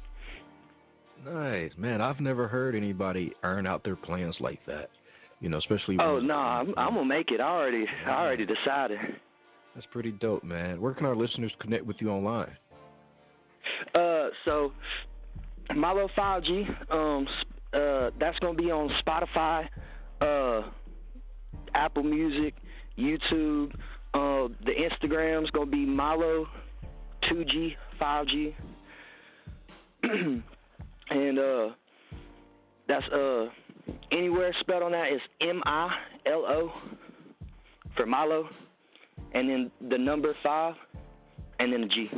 Nice, 1.24 1.72
man. 1.76 2.00
I've 2.00 2.20
never 2.20 2.48
heard 2.48 2.74
anybody 2.74 3.32
earn 3.42 3.66
out 3.66 3.84
their 3.84 3.96
plans 3.96 4.36
like 4.40 4.64
that. 4.66 4.90
You 5.40 5.48
know, 5.48 5.58
especially. 5.58 5.98
Oh 6.00 6.18
no, 6.18 6.36
I'm, 6.36 6.74
I'm 6.76 6.94
gonna 6.94 7.04
make 7.04 7.30
it. 7.30 7.40
I 7.40 7.48
already 7.48 7.86
I 8.06 8.24
already 8.24 8.46
decided. 8.46 8.98
That's 9.74 9.86
pretty 9.86 10.10
dope, 10.12 10.42
man. 10.42 10.80
Where 10.80 10.92
can 10.92 11.06
our 11.06 11.14
listeners 11.14 11.52
connect 11.60 11.86
with 11.86 12.00
you 12.00 12.10
online? 12.10 12.50
Uh, 13.94 14.28
so 14.44 14.72
Milo 15.74 16.08
5G, 16.16 16.92
um, 16.92 17.28
uh, 17.72 18.10
that's 18.18 18.38
gonna 18.40 18.54
be 18.54 18.70
on 18.70 18.88
Spotify, 19.04 19.68
uh, 20.20 20.62
Apple 21.74 22.02
Music, 22.02 22.54
YouTube. 22.96 23.74
Uh, 24.14 24.48
the 24.64 24.72
Instagram's 24.72 25.50
gonna 25.50 25.66
be 25.66 25.84
Milo 25.84 26.48
2G 27.22 27.76
5G, 28.00 28.54
and 31.10 31.38
uh, 31.38 31.70
that's 32.86 33.06
uh, 33.08 33.50
anywhere 34.10 34.52
spelled 34.60 34.82
on 34.82 34.92
that 34.92 35.12
is 35.12 35.20
M 35.40 35.62
I 35.66 35.96
L 36.26 36.44
O 36.46 36.72
for 37.96 38.06
Milo, 38.06 38.48
and 39.32 39.48
then 39.48 39.70
the 39.88 39.98
number 39.98 40.34
five, 40.42 40.74
and 41.58 41.72
then 41.72 41.82
the 41.82 41.88
G. 41.88 42.10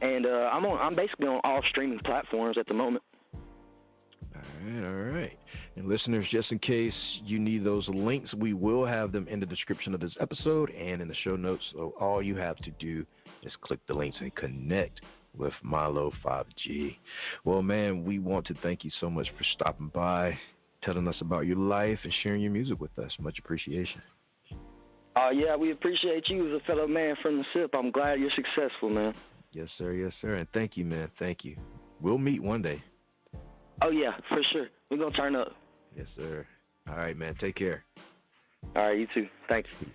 And 0.00 0.26
uh, 0.26 0.50
I'm 0.52 0.64
on. 0.66 0.78
I'm 0.78 0.94
basically 0.94 1.26
on 1.26 1.40
all 1.42 1.62
streaming 1.62 1.98
platforms 1.98 2.56
at 2.56 2.66
the 2.66 2.74
moment. 2.74 3.02
All 4.34 4.42
right, 4.62 4.84
all 4.84 5.12
right. 5.12 5.38
And 5.78 5.86
listeners, 5.86 6.26
just 6.28 6.50
in 6.50 6.58
case 6.58 7.20
you 7.24 7.38
need 7.38 7.62
those 7.62 7.88
links, 7.88 8.34
we 8.34 8.52
will 8.52 8.84
have 8.84 9.12
them 9.12 9.28
in 9.28 9.38
the 9.38 9.46
description 9.46 9.94
of 9.94 10.00
this 10.00 10.16
episode 10.18 10.70
and 10.70 11.00
in 11.00 11.06
the 11.06 11.14
show 11.14 11.36
notes. 11.36 11.70
So 11.72 11.94
all 12.00 12.20
you 12.20 12.34
have 12.34 12.56
to 12.56 12.72
do 12.72 13.06
is 13.44 13.54
click 13.60 13.78
the 13.86 13.94
links 13.94 14.18
and 14.20 14.34
connect 14.34 15.02
with 15.36 15.52
Milo 15.62 16.12
5G. 16.24 16.96
Well, 17.44 17.62
man, 17.62 18.04
we 18.04 18.18
want 18.18 18.44
to 18.46 18.54
thank 18.54 18.84
you 18.84 18.90
so 18.98 19.08
much 19.08 19.30
for 19.38 19.44
stopping 19.44 19.86
by, 19.94 20.36
telling 20.82 21.06
us 21.06 21.20
about 21.20 21.46
your 21.46 21.58
life, 21.58 22.00
and 22.02 22.12
sharing 22.12 22.40
your 22.40 22.50
music 22.50 22.80
with 22.80 22.98
us. 22.98 23.14
Much 23.20 23.38
appreciation. 23.38 24.02
Uh, 25.14 25.30
yeah, 25.30 25.54
we 25.54 25.70
appreciate 25.70 26.28
you 26.28 26.48
as 26.48 26.60
a 26.60 26.64
fellow 26.64 26.88
man 26.88 27.14
from 27.22 27.38
the 27.38 27.44
SIP. 27.52 27.72
I'm 27.76 27.92
glad 27.92 28.18
you're 28.18 28.30
successful, 28.30 28.90
man. 28.90 29.14
Yes, 29.52 29.68
sir. 29.78 29.92
Yes, 29.92 30.12
sir. 30.20 30.34
And 30.34 30.48
thank 30.52 30.76
you, 30.76 30.84
man. 30.84 31.08
Thank 31.20 31.44
you. 31.44 31.56
We'll 32.00 32.18
meet 32.18 32.42
one 32.42 32.62
day. 32.62 32.82
Oh 33.80 33.90
yeah, 33.90 34.16
for 34.28 34.42
sure. 34.42 34.66
We're 34.90 34.96
gonna 34.96 35.14
turn 35.14 35.36
up. 35.36 35.54
Yes, 35.98 36.06
sir. 36.16 36.46
All 36.88 36.96
right, 36.96 37.16
man. 37.16 37.34
Take 37.34 37.56
care. 37.56 37.84
All 38.76 38.82
right, 38.84 38.98
you 38.98 39.08
too. 39.12 39.28
Thanks. 39.48 39.68
Peace. 39.80 39.88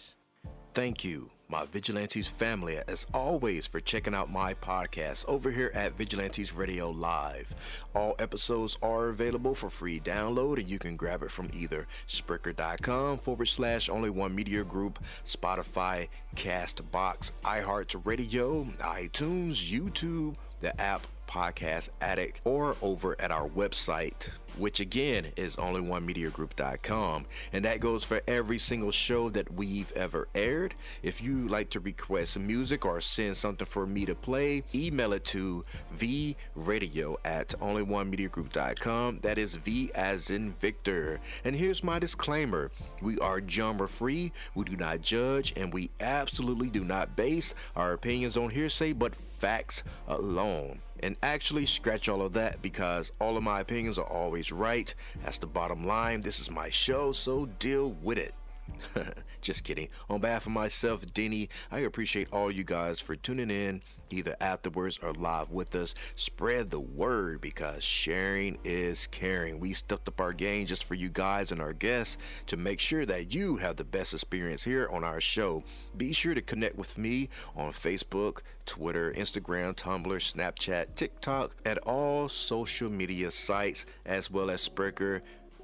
Thank 0.74 1.04
you, 1.06 1.30
my 1.50 1.66
Vigilantes 1.66 2.28
family, 2.28 2.80
as 2.88 3.06
always, 3.14 3.68
for 3.68 3.80
checking 3.80 4.14
out 4.14 4.30
my 4.30 4.54
podcast 4.56 5.24
over 5.28 5.52
here 5.52 5.72
at 5.74 5.96
Vigilantes 5.96 6.52
Radio 6.52 6.90
Live. 6.90 7.54
All 7.96 8.16
episodes 8.20 8.78
are 8.82 9.10
available 9.10 9.56
for 9.56 9.70
free 9.70 10.00
download, 10.00 10.58
and 10.58 10.68
you 10.68 10.80
can 10.80 10.96
grab 10.96 11.22
it 11.22 11.32
from 11.32 11.48
either 11.54 11.88
Spreaker.com 12.08 13.20
forward 13.20 13.48
slash 13.48 13.88
only 13.88 14.10
one 14.10 14.36
media 14.36 14.64
group, 14.64 15.00
Spotify, 15.26 16.10
Castbox, 16.36 17.32
iHeartRadio, 17.44 18.76
iTunes, 18.80 19.72
YouTube, 19.72 20.36
the 20.60 20.80
app 20.82 21.06
Podcast 21.28 21.90
Addict, 22.02 22.42
or 22.46 22.76
over 22.82 23.16
at 23.20 23.32
our 23.32 23.48
website, 23.48 24.30
which 24.58 24.80
again 24.80 25.28
is 25.36 25.56
onlyonemediagroup.com. 25.56 27.26
And 27.52 27.66
that 27.66 27.80
goes 27.80 28.04
for 28.04 28.22
every 28.28 28.60
single 28.60 28.92
show 28.92 29.30
that 29.30 29.52
we've 29.54 29.92
ever 29.94 30.28
aired. 30.36 30.74
If 31.02 31.22
you 31.22 31.48
like 31.48 31.70
to 31.72 31.80
request 31.80 32.38
music 32.40 32.86
or 32.86 33.02
send 33.02 33.38
something 33.38 33.66
for 33.66 33.86
me 33.86 34.06
to 34.06 34.16
play, 34.16 34.64
email 34.74 35.14
it 35.14 35.26
to 35.26 35.66
vradio 35.98 37.16
at 37.26 37.50
onlyonemediagroup.com. 37.60 39.20
That 39.22 39.38
is 39.38 39.56
V 39.56 39.92
as 39.96 40.30
in 40.30 40.54
Victor. 40.54 41.20
And 41.44 41.56
here's 41.56 41.84
my 41.84 42.00
disclaimer 42.00 42.72
we 43.02 43.18
are 43.20 43.42
genre 43.48 43.88
free, 43.88 44.32
we 44.56 44.66
do 44.66 44.78
not 44.78 45.02
judge, 45.02 45.54
and 45.56 45.74
we 45.74 45.90
absolutely 46.00 46.70
do 46.70 46.84
not 46.84 47.16
base 47.16 47.54
our 47.76 47.94
opinions 47.94 48.38
on 48.38 48.50
hearsay 48.50 48.94
but 48.94 49.16
facts 49.16 49.84
alone. 50.08 50.80
And 51.04 51.18
actually, 51.22 51.66
scratch 51.66 52.08
all 52.08 52.22
of 52.22 52.32
that 52.34 52.62
because 52.62 53.12
all 53.20 53.36
of 53.36 53.44
my 53.44 53.60
opinions 53.60 54.00
are 54.00 54.08
always 54.08 54.54
right. 54.54 54.94
That's 55.22 55.38
the 55.38 55.48
bottom 55.48 55.86
line. 55.86 56.22
This 56.22 56.40
is 56.40 56.50
my 56.50 56.70
show, 56.70 57.12
so 57.12 57.46
deal 57.60 57.92
with 58.02 58.18
it. 58.18 58.34
Just 59.42 59.64
kidding. 59.64 59.90
On 60.10 60.20
behalf 60.22 60.46
of 60.46 60.52
myself, 60.52 61.06
Denny, 61.14 61.50
I 61.72 61.80
appreciate 61.80 62.30
all 62.32 62.50
you 62.50 62.64
guys 62.64 63.00
for 63.00 63.16
tuning 63.16 63.50
in, 63.50 63.82
either 64.10 64.36
afterwards 64.40 65.00
or 65.00 65.14
live 65.14 65.52
with 65.52 65.76
us. 65.76 65.94
Spread 66.16 66.70
the 66.70 66.80
word 66.80 67.42
because 67.42 67.84
sharing 67.84 68.58
is 68.64 69.08
caring. 69.08 69.60
We 69.60 69.74
stepped 69.74 70.08
up 70.08 70.22
our 70.22 70.34
game 70.34 70.66
just 70.66 70.84
for 70.84 70.96
you 70.96 71.10
guys 71.10 71.52
and 71.52 71.62
our 71.62 71.74
guests 71.74 72.18
to 72.48 72.58
make 72.58 72.80
sure 72.80 73.06
that 73.06 73.34
you 73.34 73.58
have 73.58 73.78
the 73.78 73.84
best 73.84 74.14
experience 74.14 74.64
here 74.64 74.88
on 74.92 75.04
our 75.04 75.20
show. 75.20 75.64
Be 75.98 76.14
sure 76.14 76.34
to 76.34 76.42
connect 76.42 76.78
with 76.78 76.98
me 76.98 77.30
on 77.56 77.72
Facebook, 77.72 78.40
Twitter, 78.66 79.14
Instagram, 79.14 79.76
Tumblr, 79.76 80.06
Snapchat, 80.06 80.96
TikTok, 80.96 81.56
at 81.66 81.78
all 81.80 82.30
social 82.30 82.90
media 82.90 83.32
sites, 83.32 83.86
as 84.06 84.32
well 84.32 84.50
as 84.50 84.68
Spreaker. 84.68 85.22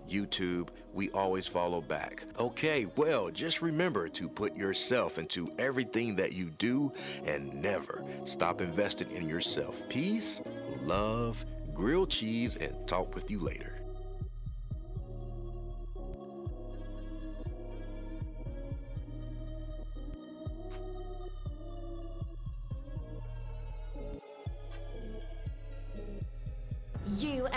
YouTube, 0.10 0.70
we 0.94 1.10
always 1.12 1.48
follow 1.48 1.82
back. 1.82 2.26
Okay, 2.40 2.88
well, 2.96 3.30
just 3.30 3.62
remember 3.62 4.10
to 4.10 4.28
put 4.28 4.56
yourself 4.56 5.18
into 5.18 5.52
everything 5.58 6.16
that 6.18 6.34
you 6.34 6.50
do 6.58 6.92
and 7.26 7.54
never 7.54 8.04
stop 8.26 8.62
investing 8.62 9.12
in 9.12 9.28
yourself. 9.28 9.88
Peace, 9.90 10.42
love, 10.84 11.46
grilled 11.74 12.10
cheese, 12.10 12.56
and 12.56 12.76
talk 12.88 13.14
with 13.16 13.30
you 13.30 13.40
later. 13.40 13.79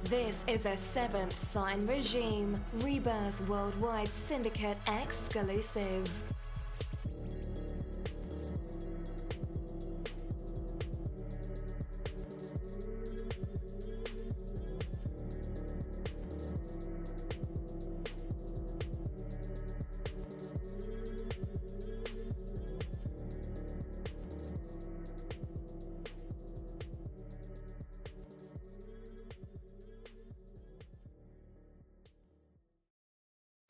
This 0.05 0.45
is 0.47 0.65
a 0.65 0.77
seventh 0.77 1.37
sign 1.37 1.85
regime, 1.85 2.55
Rebirth 2.75 3.47
Worldwide 3.49 4.07
Syndicate 4.07 4.77
exclusive. 4.87 6.09